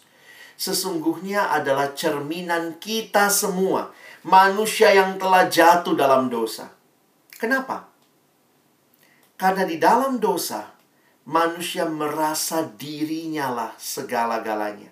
[0.55, 3.91] sesungguhnya adalah cerminan kita semua,
[4.23, 6.71] manusia yang telah jatuh dalam dosa.
[7.35, 7.92] Kenapa?
[9.43, 10.71] Karena di dalam dosa,
[11.27, 14.87] manusia merasa dirinya lah segala-galanya.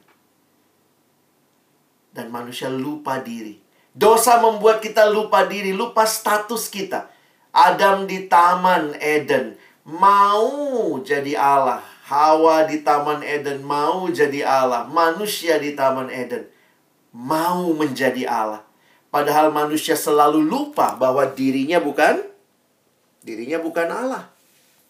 [2.10, 3.62] Dan manusia lupa diri.
[3.94, 7.06] Dosa membuat kita lupa diri, lupa status kita.
[7.54, 9.54] Adam di Taman Eden
[9.86, 14.82] mau jadi Allah, Hawa di Taman Eden mau jadi Allah.
[14.90, 16.50] Manusia di Taman Eden
[17.14, 18.66] mau menjadi Allah.
[19.14, 22.18] Padahal manusia selalu lupa bahwa dirinya bukan
[23.22, 24.39] dirinya bukan Allah.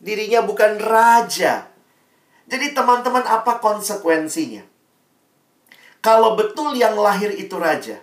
[0.01, 1.69] Dirinya bukan raja.
[2.49, 4.65] Jadi teman-teman apa konsekuensinya?
[6.01, 8.01] Kalau betul yang lahir itu raja,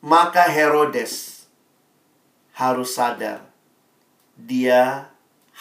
[0.00, 1.44] maka Herodes
[2.56, 3.48] harus sadar
[4.38, 5.10] dia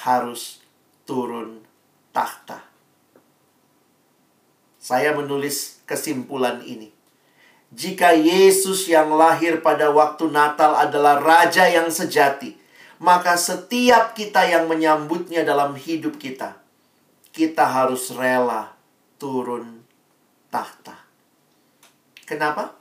[0.06, 0.62] harus
[1.10, 1.66] turun
[2.14, 2.62] tahta.
[4.78, 6.94] Saya menulis kesimpulan ini.
[7.74, 12.56] Jika Yesus yang lahir pada waktu Natal adalah raja yang sejati,
[12.98, 16.58] maka setiap kita yang menyambutnya dalam hidup kita,
[17.30, 18.74] kita harus rela
[19.22, 19.86] turun
[20.50, 20.98] tahta.
[22.26, 22.74] Kenapa?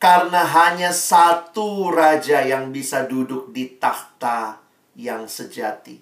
[0.00, 4.58] Karena hanya satu raja yang bisa duduk di tahta
[4.96, 6.00] yang sejati.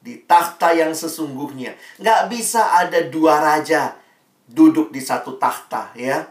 [0.00, 1.76] Di takhta yang sesungguhnya.
[2.00, 3.92] Nggak bisa ada dua raja
[4.48, 6.24] duduk di satu takhta ya.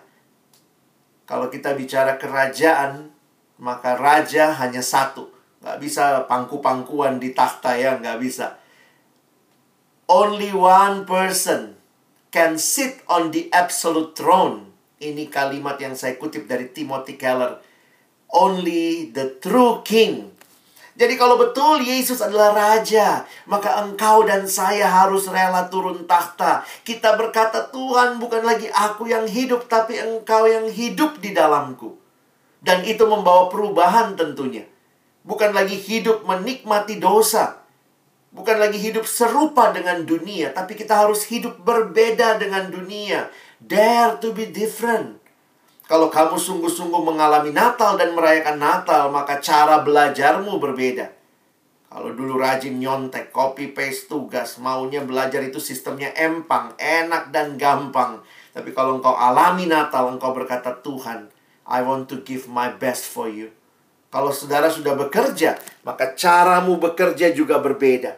[1.29, 3.14] Kalau kita bicara kerajaan,
[3.61, 5.31] maka raja hanya satu.
[5.63, 8.59] Nggak bisa pangku-pangkuan di takhta ya, nggak bisa.
[10.05, 11.79] Only one person
[12.29, 14.71] can sit on the absolute throne.
[15.01, 17.59] Ini kalimat yang saya kutip dari Timothy Keller.
[18.29, 20.35] Only the true king
[20.95, 26.63] jadi kalau betul Yesus adalah raja, maka engkau dan saya harus rela turun tahta.
[26.87, 31.99] Kita berkata, Tuhan bukan lagi aku yang hidup, tapi engkau yang hidup di dalamku.
[32.65, 34.65] Dan itu membawa perubahan tentunya.
[35.21, 37.61] Bukan lagi hidup menikmati dosa.
[38.33, 43.29] Bukan lagi hidup serupa dengan dunia, tapi kita harus hidup berbeda dengan dunia.
[43.61, 45.21] Dare to be different.
[45.85, 51.13] Kalau kamu sungguh-sungguh mengalami Natal dan merayakan Natal, maka cara belajarmu berbeda.
[51.85, 58.19] Kalau dulu rajin nyontek, copy paste tugas, maunya belajar itu sistemnya empang, enak dan gampang.
[58.51, 61.31] Tapi kalau engkau alami Natal, engkau berkata, Tuhan,
[61.65, 63.49] I want to give my best for you.
[64.13, 68.15] Kalau saudara sudah bekerja, maka caramu bekerja juga berbeda.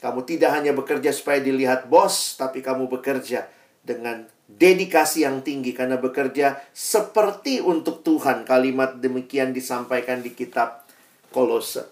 [0.00, 3.44] Kamu tidak hanya bekerja supaya dilihat bos, tapi kamu bekerja
[3.84, 8.48] dengan dedikasi yang tinggi karena bekerja seperti untuk Tuhan.
[8.48, 10.88] Kalimat demikian disampaikan di kitab
[11.28, 11.84] Kolose.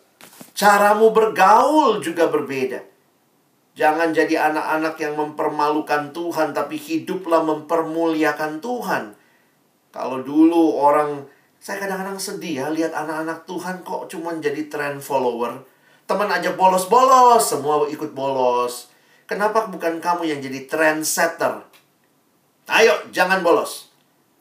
[0.56, 2.80] Caramu bergaul juga berbeda.
[3.76, 9.14] Jangan jadi anak-anak yang mempermalukan Tuhan, tapi hiduplah mempermuliakan Tuhan.
[9.88, 11.24] Kalau dulu orang,
[11.58, 15.64] saya kadang-kadang sedih ya lihat anak-anak Tuhan kok cuma jadi trend follower.
[16.08, 18.88] Teman aja bolos-bolos, semua ikut bolos.
[19.28, 21.60] Kenapa bukan kamu yang jadi trendsetter?
[22.68, 23.92] Ayo, jangan bolos.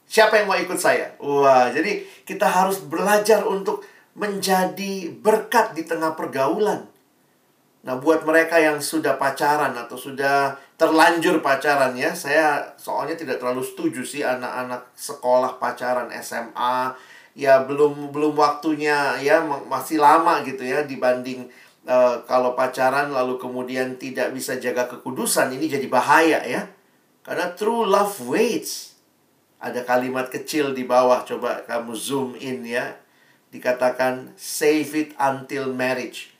[0.08, 1.12] Siapa yang mau ikut saya?
[1.20, 3.84] Wah, jadi kita harus belajar untuk
[4.16, 6.88] menjadi berkat di tengah pergaulan.
[7.84, 12.14] Nah, buat mereka yang sudah pacaran atau sudah terlanjur pacaran ya.
[12.14, 16.94] Saya soalnya tidak terlalu setuju sih anak-anak sekolah pacaran SMA
[17.34, 21.46] ya belum belum waktunya ya masih lama gitu ya dibanding
[21.86, 26.70] uh, kalau pacaran lalu kemudian tidak bisa jaga kekudusan ini jadi bahaya ya.
[27.26, 28.96] Karena true love waits.
[29.58, 32.94] Ada kalimat kecil di bawah coba kamu zoom in ya.
[33.50, 36.37] Dikatakan save it until marriage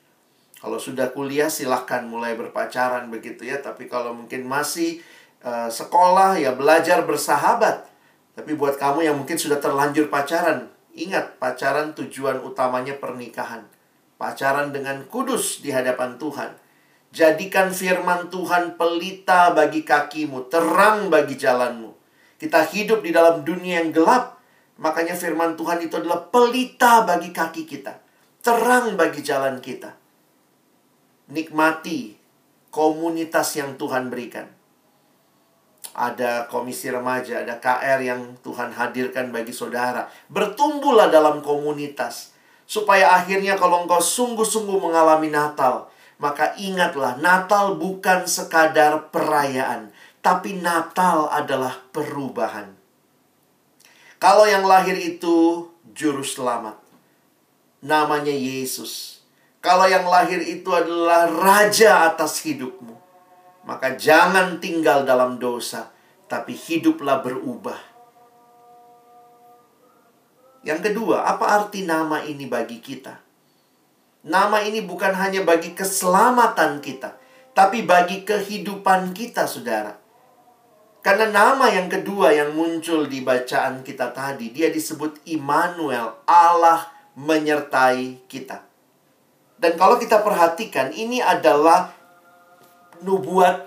[0.58, 3.62] kalau sudah kuliah silahkan mulai berpacaran begitu ya.
[3.62, 4.98] Tapi kalau mungkin masih
[5.46, 7.86] uh, sekolah ya belajar bersahabat.
[8.34, 13.66] Tapi buat kamu yang mungkin sudah terlanjur pacaran, ingat pacaran tujuan utamanya pernikahan.
[14.18, 16.54] Pacaran dengan kudus di hadapan Tuhan.
[17.14, 21.94] Jadikan firman Tuhan pelita bagi kakimu, terang bagi jalanmu.
[22.38, 24.38] Kita hidup di dalam dunia yang gelap,
[24.78, 27.98] makanya firman Tuhan itu adalah pelita bagi kaki kita,
[28.42, 29.98] terang bagi jalan kita
[31.28, 32.16] nikmati
[32.72, 34.48] komunitas yang Tuhan berikan.
[35.98, 40.06] Ada komisi remaja, ada KR yang Tuhan hadirkan bagi saudara.
[40.30, 42.36] Bertumbuhlah dalam komunitas.
[42.68, 45.88] Supaya akhirnya kalau engkau sungguh-sungguh mengalami Natal,
[46.20, 49.88] maka ingatlah Natal bukan sekadar perayaan,
[50.20, 52.76] tapi Natal adalah perubahan.
[54.20, 56.76] Kalau yang lahir itu juru selamat.
[57.80, 59.17] Namanya Yesus
[59.68, 62.96] kalau yang lahir itu adalah raja atas hidupmu,
[63.68, 65.92] maka jangan tinggal dalam dosa,
[66.24, 67.76] tapi hiduplah berubah.
[70.64, 73.20] Yang kedua, apa arti nama ini bagi kita?
[74.24, 77.20] Nama ini bukan hanya bagi keselamatan kita,
[77.52, 80.00] tapi bagi kehidupan kita, saudara.
[81.04, 86.88] Karena nama yang kedua yang muncul di bacaan kita tadi, dia disebut Immanuel, Allah
[87.20, 88.67] menyertai kita.
[89.58, 91.90] Dan kalau kita perhatikan, ini adalah
[93.02, 93.66] nubuat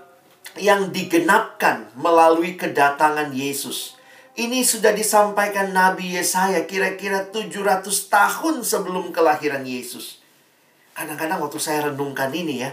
[0.60, 4.00] yang digenapkan melalui kedatangan Yesus.
[4.32, 10.24] Ini sudah disampaikan Nabi Yesaya kira-kira 700 tahun sebelum kelahiran Yesus.
[10.96, 12.72] Kadang-kadang waktu saya renungkan ini ya,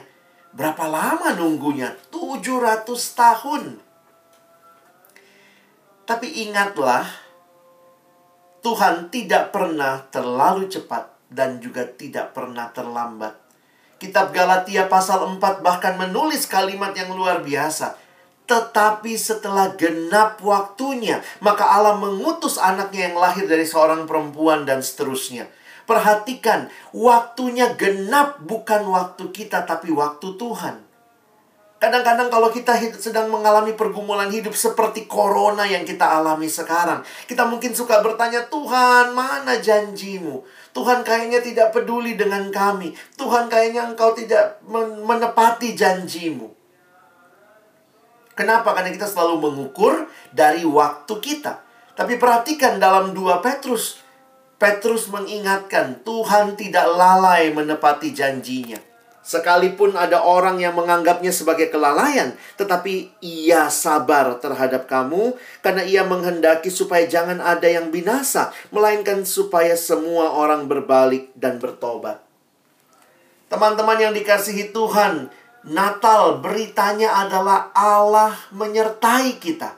[0.54, 1.98] berapa lama nunggunya?
[2.14, 2.86] 700
[3.18, 3.62] tahun.
[6.06, 7.04] Tapi ingatlah,
[8.62, 13.36] Tuhan tidak pernah terlalu cepat dan juga tidak pernah terlambat.
[13.98, 17.98] Kitab Galatia pasal 4 bahkan menulis kalimat yang luar biasa.
[18.48, 25.52] Tetapi setelah genap waktunya, maka Allah mengutus anaknya yang lahir dari seorang perempuan dan seterusnya.
[25.84, 30.88] Perhatikan, waktunya genap bukan waktu kita tapi waktu Tuhan.
[31.78, 37.70] Kadang-kadang kalau kita sedang mengalami pergumulan hidup seperti corona yang kita alami sekarang, kita mungkin
[37.70, 40.42] suka bertanya, "Tuhan, mana janjimu?
[40.72, 42.94] Tuhan kayaknya tidak peduli dengan kami.
[43.16, 44.60] Tuhan kayaknya Engkau tidak
[45.04, 46.58] menepati janjimu."
[48.38, 48.70] Kenapa?
[48.70, 51.58] Karena kita selalu mengukur dari waktu kita.
[51.98, 53.98] Tapi perhatikan dalam 2 Petrus,
[54.54, 58.78] Petrus mengingatkan Tuhan tidak lalai menepati janjinya.
[59.28, 66.72] Sekalipun ada orang yang menganggapnya sebagai kelalaian, tetapi ia sabar terhadap kamu karena ia menghendaki
[66.72, 72.24] supaya jangan ada yang binasa, melainkan supaya semua orang berbalik dan bertobat.
[73.52, 75.28] Teman-teman yang dikasihi Tuhan,
[75.68, 79.76] Natal beritanya adalah Allah menyertai kita.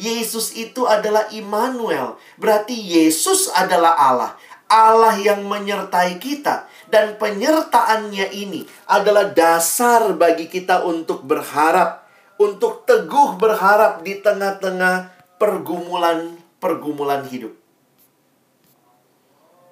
[0.00, 4.32] Yesus itu adalah Immanuel, berarti Yesus adalah Allah.
[4.68, 12.08] Allah yang menyertai kita dan penyertaannya ini adalah dasar bagi kita untuk berharap,
[12.40, 17.52] untuk teguh berharap di tengah-tengah pergumulan-pergumulan hidup.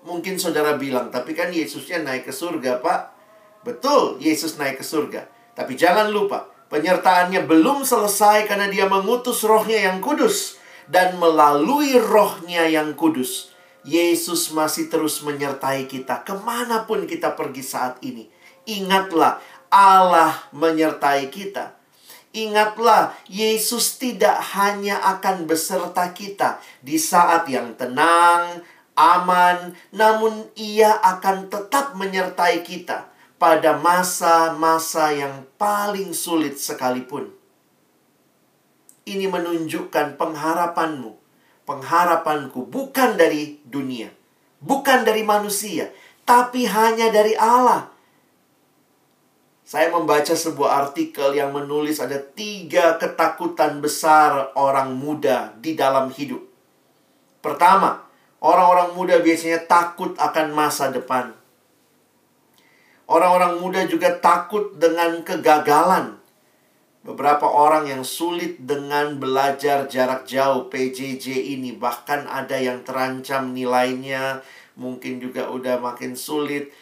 [0.07, 3.01] Mungkin saudara bilang, tapi kan Yesusnya naik ke surga, Pak.
[3.67, 5.27] Betul, Yesus naik ke surga.
[5.59, 10.62] Tapi jangan lupa, penyertaannya belum selesai karena dia mengutus rohnya yang kudus.
[10.87, 13.51] Dan melalui rohnya yang kudus,
[13.87, 18.26] Yesus masih terus menyertai kita ke mana pun kita pergi saat ini.
[18.66, 19.39] Ingatlah,
[19.70, 21.78] Allah menyertai kita.
[22.34, 28.61] Ingatlah, Yesus tidak hanya akan beserta kita di saat yang tenang,
[28.99, 33.09] aman, namun Ia akan tetap menyertai kita
[33.39, 37.30] pada masa-masa yang paling sulit sekalipun.
[39.07, 41.26] Ini menunjukkan pengharapanmu,
[41.67, 44.09] pengharapanku bukan dari dunia,
[44.62, 45.91] bukan dari manusia,
[46.23, 47.97] tapi hanya dari Allah
[49.67, 56.39] saya membaca sebuah artikel yang menulis ada tiga ketakutan besar orang muda di dalam hidup.
[57.43, 58.07] Pertama,
[58.39, 61.35] orang-orang muda biasanya takut akan masa depan.
[63.11, 66.16] Orang-orang muda juga takut dengan kegagalan.
[67.07, 74.43] Beberapa orang yang sulit dengan belajar jarak jauh PJJ ini, bahkan ada yang terancam nilainya,
[74.75, 76.75] mungkin juga udah makin sulit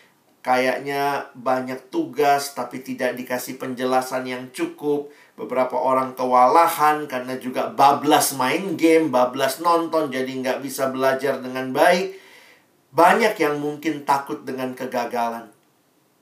[0.45, 5.09] kayaknya banyak tugas tapi tidak dikasih penjelasan yang cukup.
[5.35, 11.73] Beberapa orang kewalahan karena juga bablas main game, bablas nonton jadi nggak bisa belajar dengan
[11.73, 12.21] baik.
[12.95, 15.51] Banyak yang mungkin takut dengan kegagalan.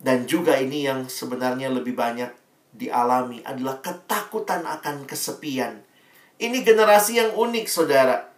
[0.02, 2.41] Dan juga ini yang sebenarnya lebih banyak
[2.72, 5.84] dialami adalah ketakutan akan kesepian.
[6.40, 8.32] Ini generasi yang unik, saudara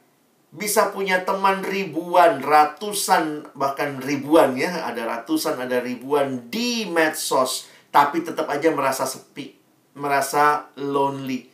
[0.55, 4.87] bisa punya teman ribuan, ratusan, bahkan ribuan ya.
[4.87, 7.66] Ada ratusan, ada ribuan di medsos.
[7.91, 9.51] Tapi tetap aja merasa sepi.
[9.99, 11.51] Merasa lonely.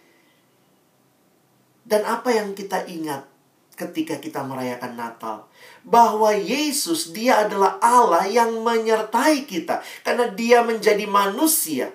[1.80, 3.24] Dan apa yang kita ingat
[3.72, 5.48] ketika kita merayakan Natal?
[5.80, 9.80] Bahwa Yesus dia adalah Allah yang menyertai kita.
[10.04, 11.88] Karena dia menjadi manusia.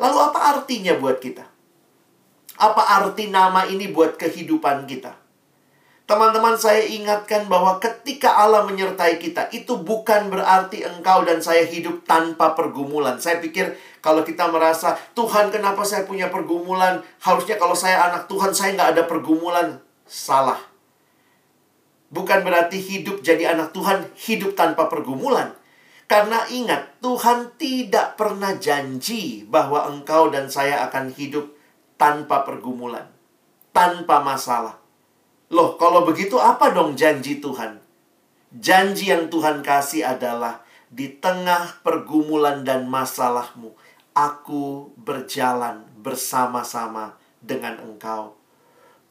[0.00, 1.44] Lalu apa artinya buat kita?
[2.62, 5.18] Apa arti nama ini buat kehidupan kita?
[6.02, 12.04] Teman-teman saya ingatkan bahwa ketika Allah menyertai kita Itu bukan berarti engkau dan saya hidup
[12.04, 13.16] tanpa pergumulan.
[13.16, 13.72] Saya pikir
[14.04, 17.00] kalau kita merasa Tuhan kenapa saya punya pergumulan?
[17.22, 19.80] Harusnya kalau saya anak Tuhan saya nggak ada pergumulan.
[20.04, 20.60] Salah.
[22.12, 25.56] Bukan berarti hidup jadi anak Tuhan Hidup tanpa pergumulan
[26.12, 31.48] Karena ingat Tuhan tidak pernah janji Bahwa engkau dan saya akan hidup
[31.96, 33.08] tanpa pergumulan
[33.72, 34.82] Tanpa masalah
[35.52, 37.76] Loh, kalau begitu apa dong janji Tuhan?
[38.56, 43.76] Janji yang Tuhan kasih adalah di tengah pergumulan dan masalahmu,
[44.16, 48.32] aku berjalan bersama-sama dengan engkau.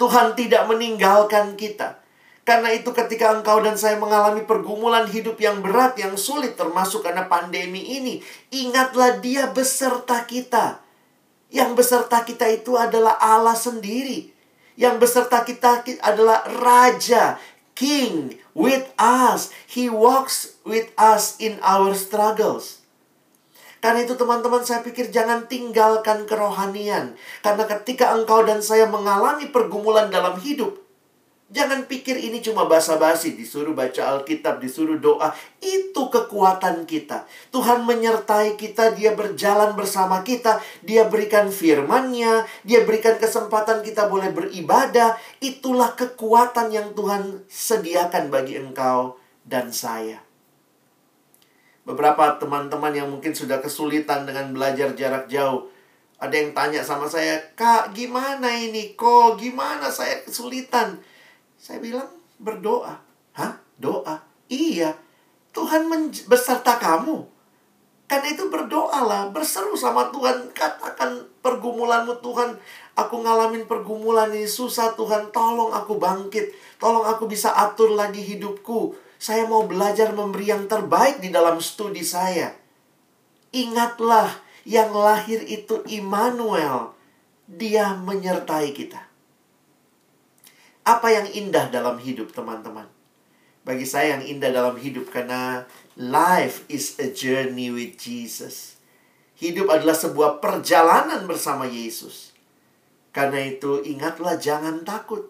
[0.02, 2.01] Tuhan tidak meninggalkan kita.
[2.42, 7.30] Karena itu ketika engkau dan saya mengalami pergumulan hidup yang berat, yang sulit termasuk karena
[7.30, 8.18] pandemi ini,
[8.50, 10.82] ingatlah dia beserta kita.
[11.54, 14.34] Yang beserta kita itu adalah Allah sendiri.
[14.74, 17.38] Yang beserta kita adalah Raja,
[17.78, 19.54] King with us.
[19.70, 22.82] He walks with us in our struggles.
[23.82, 27.14] Karena itu teman-teman saya pikir jangan tinggalkan kerohanian.
[27.46, 30.81] Karena ketika engkau dan saya mengalami pergumulan dalam hidup,
[31.52, 35.36] Jangan pikir ini cuma basa-basi, disuruh baca Alkitab, disuruh doa.
[35.60, 37.28] Itu kekuatan kita.
[37.52, 44.32] Tuhan menyertai kita, dia berjalan bersama kita, dia berikan firman-Nya, dia berikan kesempatan kita boleh
[44.32, 45.20] beribadah.
[45.44, 50.24] Itulah kekuatan yang Tuhan sediakan bagi engkau dan saya.
[51.84, 55.68] Beberapa teman-teman yang mungkin sudah kesulitan dengan belajar jarak jauh,
[56.16, 58.96] ada yang tanya sama saya, "Kak, gimana ini?
[58.96, 61.11] Kok gimana saya kesulitan?"
[61.62, 62.10] Saya bilang
[62.42, 62.98] berdoa.
[63.38, 63.54] Hah?
[63.78, 64.18] Doa?
[64.50, 64.98] Iya.
[65.54, 65.86] Tuhan
[66.26, 67.30] beserta kamu.
[68.10, 70.50] Karena itu berdoalah, berseru sama Tuhan.
[70.58, 72.58] Katakan pergumulanmu Tuhan.
[72.98, 75.30] Aku ngalamin pergumulan ini susah Tuhan.
[75.30, 76.50] Tolong aku bangkit.
[76.82, 78.98] Tolong aku bisa atur lagi hidupku.
[79.22, 82.58] Saya mau belajar memberi yang terbaik di dalam studi saya.
[83.54, 84.34] Ingatlah
[84.66, 86.98] yang lahir itu Immanuel.
[87.46, 89.11] Dia menyertai kita.
[90.82, 92.90] Apa yang indah dalam hidup, teman-teman?
[93.62, 98.82] Bagi saya yang indah dalam hidup karena life is a journey with Jesus.
[99.38, 102.34] Hidup adalah sebuah perjalanan bersama Yesus.
[103.14, 105.30] Karena itu ingatlah jangan takut.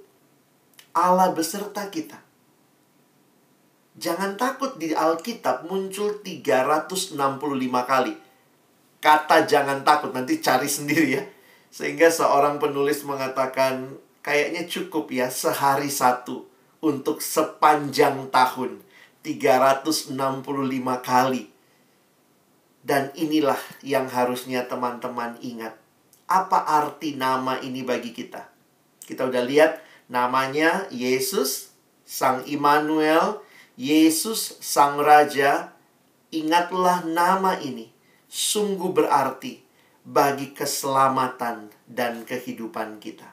[0.95, 2.19] Allah beserta kita.
[3.99, 7.19] Jangan takut di Alkitab muncul 365
[7.83, 8.15] kali.
[9.03, 11.23] Kata jangan takut, nanti cari sendiri ya.
[11.67, 13.91] Sehingga seorang penulis mengatakan
[14.21, 16.45] kayaknya cukup ya sehari satu
[16.81, 18.81] untuk sepanjang tahun
[19.21, 20.17] 365
[21.05, 21.53] kali.
[22.81, 25.77] Dan inilah yang harusnya teman-teman ingat.
[26.25, 28.49] Apa arti nama ini bagi kita?
[29.05, 33.45] Kita udah lihat namanya Yesus, Sang Immanuel,
[33.77, 35.77] Yesus, Sang Raja.
[36.33, 37.93] Ingatlah nama ini.
[38.31, 39.61] Sungguh berarti
[40.01, 43.30] bagi keselamatan dan kehidupan kita.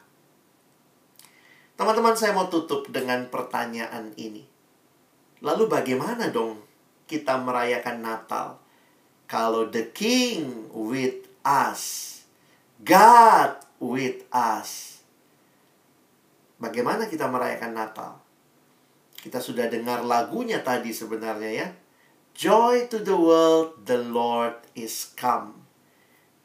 [1.79, 4.43] Teman-teman, saya mau tutup dengan pertanyaan ini.
[5.39, 6.59] Lalu bagaimana dong
[7.07, 8.59] kita merayakan Natal?
[9.31, 12.19] Kalau the King with us,
[12.83, 14.99] God with us.
[16.59, 18.19] Bagaimana kita merayakan Natal?
[19.15, 21.69] Kita sudah dengar lagunya tadi sebenarnya ya.
[22.35, 25.68] Joy to the world, the Lord is come.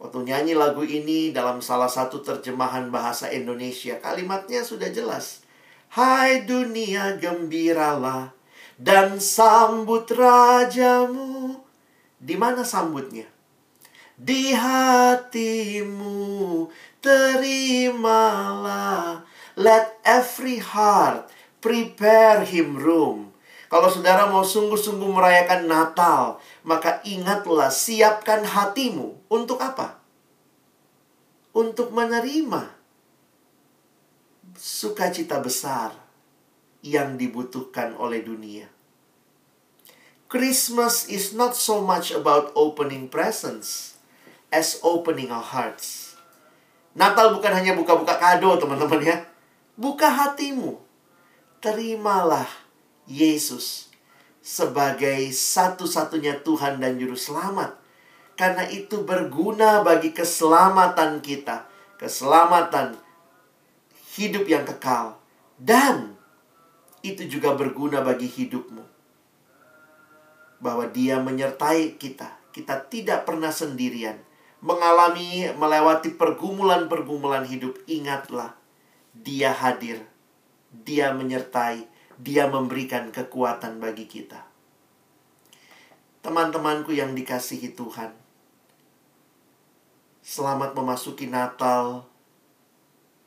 [0.03, 5.47] Waktu nyanyi lagu ini dalam salah satu terjemahan bahasa Indonesia, kalimatnya sudah jelas.
[5.95, 8.35] Hai dunia gembiralah
[8.75, 11.55] dan sambut rajamu.
[12.19, 13.31] Di mana sambutnya?
[14.19, 16.11] Di hatimu
[16.99, 18.03] terimalah.
[19.55, 21.31] Let every heart
[21.63, 23.32] prepare him room.
[23.73, 29.97] Kalau saudara mau sungguh-sungguh merayakan Natal, maka ingatlah siapkan hatimu untuk apa?
[31.57, 32.69] Untuk menerima
[34.53, 35.89] sukacita besar
[36.85, 38.69] yang dibutuhkan oleh dunia.
[40.29, 43.97] Christmas is not so much about opening presents
[44.53, 46.13] as opening our hearts.
[46.93, 49.17] Natal bukan hanya buka-buka kado, teman-teman ya.
[49.73, 50.77] Buka hatimu.
[51.57, 52.62] Terimalah
[53.07, 53.93] Yesus
[54.43, 57.79] sebagai satu-satunya Tuhan dan Juru Selamat.
[58.35, 61.69] Karena itu berguna bagi keselamatan kita,
[62.01, 62.97] keselamatan
[64.17, 65.21] hidup yang kekal,
[65.61, 66.17] dan
[67.05, 68.83] itu juga berguna bagi hidupmu.
[70.57, 74.17] Bahwa Dia menyertai kita, kita tidak pernah sendirian.
[74.63, 78.57] Mengalami, melewati pergumulan-pergumulan hidup, ingatlah,
[79.13, 80.01] Dia hadir,
[80.71, 84.45] Dia menyertai, dia memberikan kekuatan bagi kita.
[86.23, 88.15] Teman-temanku yang dikasihi Tuhan,
[90.23, 92.07] selamat memasuki Natal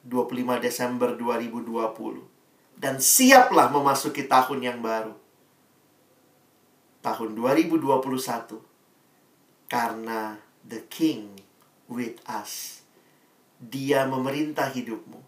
[0.07, 5.13] 25 Desember 2020 dan siaplah memasuki tahun yang baru.
[7.05, 11.43] Tahun 2021 karena the king
[11.91, 12.83] with us.
[13.57, 15.21] Dia memerintah hidupmu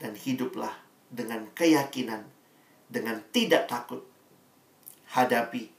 [0.00, 0.72] dan hiduplah
[1.12, 2.24] dengan keyakinan
[2.90, 4.02] dengan tidak takut
[5.14, 5.70] hadapi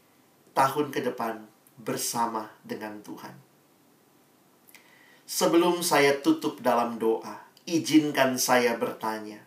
[0.55, 1.43] tahun ke depan
[1.75, 3.35] bersama dengan Tuhan.
[5.27, 9.43] Sebelum saya tutup dalam doa, izinkan saya bertanya.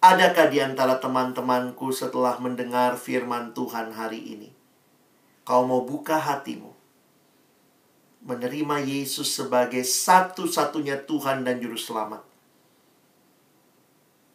[0.00, 4.50] Adakah di antara teman-temanku setelah mendengar firman Tuhan hari ini,
[5.44, 6.72] kau mau buka hatimu,
[8.24, 12.29] menerima Yesus sebagai satu-satunya Tuhan dan Juru Selamat?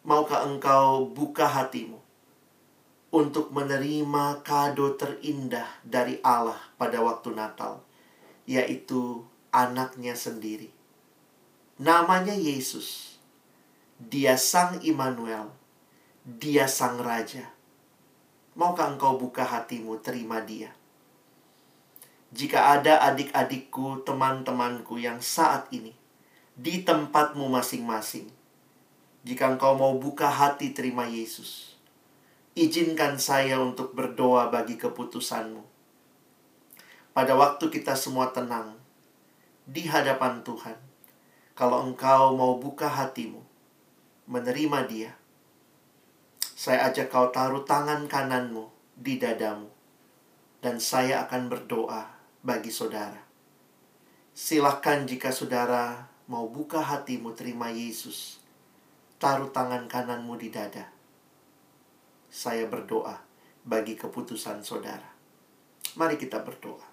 [0.06, 1.98] Maukah engkau buka hatimu
[3.10, 7.82] untuk menerima kado terindah dari Allah pada waktu Natal,
[8.46, 10.70] yaitu anaknya sendiri.
[11.82, 13.18] Namanya Yesus.
[13.98, 15.50] Dia Sang Immanuel.
[16.22, 17.50] Dia Sang Raja.
[18.54, 20.70] Maukah engkau buka hatimu terima dia?
[22.30, 25.98] Jika ada adik-adikku, teman-temanku yang saat ini
[26.54, 28.28] di tempatmu masing-masing,
[29.26, 31.74] jika engkau mau buka hati terima Yesus,
[32.54, 35.66] izinkan saya untuk berdoa bagi keputusanmu.
[37.10, 38.78] Pada waktu kita semua tenang
[39.66, 40.78] di hadapan Tuhan,
[41.58, 43.42] kalau engkau mau buka hatimu,
[44.30, 45.12] menerima Dia,
[46.38, 49.74] saya ajak kau taruh tangan kananmu di dadamu,
[50.62, 52.14] dan saya akan berdoa
[52.46, 53.26] bagi saudara.
[54.38, 58.45] Silahkan jika saudara mau buka hatimu terima Yesus
[59.18, 60.92] taruh tangan kananmu di dada.
[62.32, 63.16] Saya berdoa
[63.66, 65.10] bagi keputusan saudara.
[65.96, 66.86] Mari kita berdoa.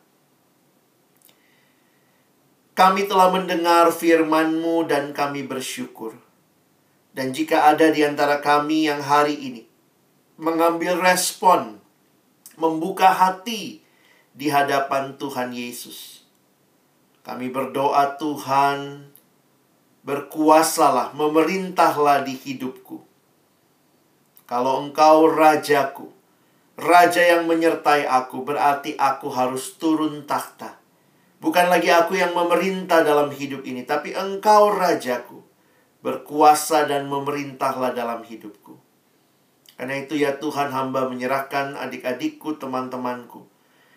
[2.73, 6.17] Kami telah mendengar firman-Mu dan kami bersyukur.
[7.13, 9.69] Dan jika ada di antara kami yang hari ini
[10.41, 11.77] mengambil respon,
[12.57, 13.85] membuka hati
[14.33, 16.25] di hadapan Tuhan Yesus.
[17.21, 19.12] Kami berdoa Tuhan,
[20.03, 22.99] berkuasalah, memerintahlah di hidupku.
[24.51, 26.11] Kalau engkau rajaku,
[26.75, 30.83] raja yang menyertai aku, berarti aku harus turun takhta.
[31.39, 35.43] Bukan lagi aku yang memerintah dalam hidup ini, tapi engkau rajaku,
[36.03, 38.79] berkuasa dan memerintahlah dalam hidupku.
[39.79, 43.51] Karena itu ya Tuhan hamba menyerahkan adik-adikku, teman-temanku,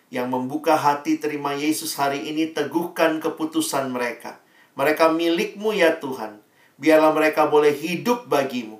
[0.06, 4.38] Yang membuka hati terima Yesus hari ini teguhkan keputusan mereka.
[4.76, 6.38] Mereka milikmu ya Tuhan.
[6.76, 8.78] Biarlah mereka boleh hidup bagimu.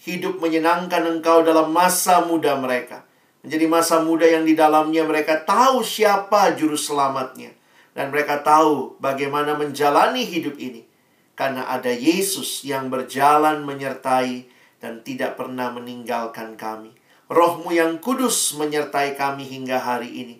[0.00, 3.08] Hidup menyenangkan engkau dalam masa muda mereka.
[3.40, 7.56] Menjadi masa muda yang di dalamnya mereka tahu siapa juru selamatnya.
[7.96, 10.84] Dan mereka tahu bagaimana menjalani hidup ini.
[11.32, 14.44] Karena ada Yesus yang berjalan menyertai
[14.76, 16.92] dan tidak pernah meninggalkan kami.
[17.32, 20.36] Rohmu yang kudus menyertai kami hingga hari ini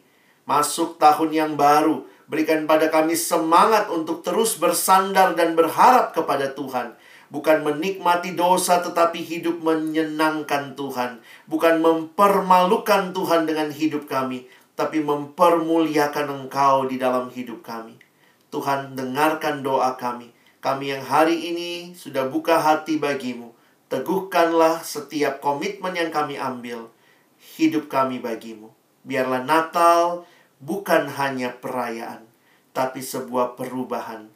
[0.51, 2.03] masuk tahun yang baru.
[2.31, 6.95] Berikan pada kami semangat untuk terus bersandar dan berharap kepada Tuhan.
[7.27, 11.19] Bukan menikmati dosa tetapi hidup menyenangkan Tuhan.
[11.51, 14.47] Bukan mempermalukan Tuhan dengan hidup kami.
[14.79, 17.99] Tapi mempermuliakan Engkau di dalam hidup kami.
[18.55, 20.31] Tuhan dengarkan doa kami.
[20.63, 23.51] Kami yang hari ini sudah buka hati bagimu.
[23.91, 26.95] Teguhkanlah setiap komitmen yang kami ambil.
[27.59, 28.71] Hidup kami bagimu.
[29.03, 30.30] Biarlah Natal
[30.61, 32.29] bukan hanya perayaan,
[32.71, 34.31] tapi sebuah perubahan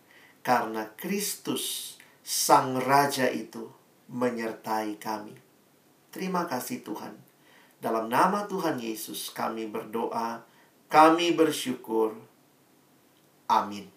[0.44, 3.70] karena Kristus, Sang Raja itu,
[4.10, 5.36] menyertai kami.
[6.10, 7.14] Terima kasih Tuhan.
[7.78, 10.42] Dalam nama Tuhan Yesus kami berdoa,
[10.88, 12.16] kami bersyukur.
[13.48, 13.93] Amin.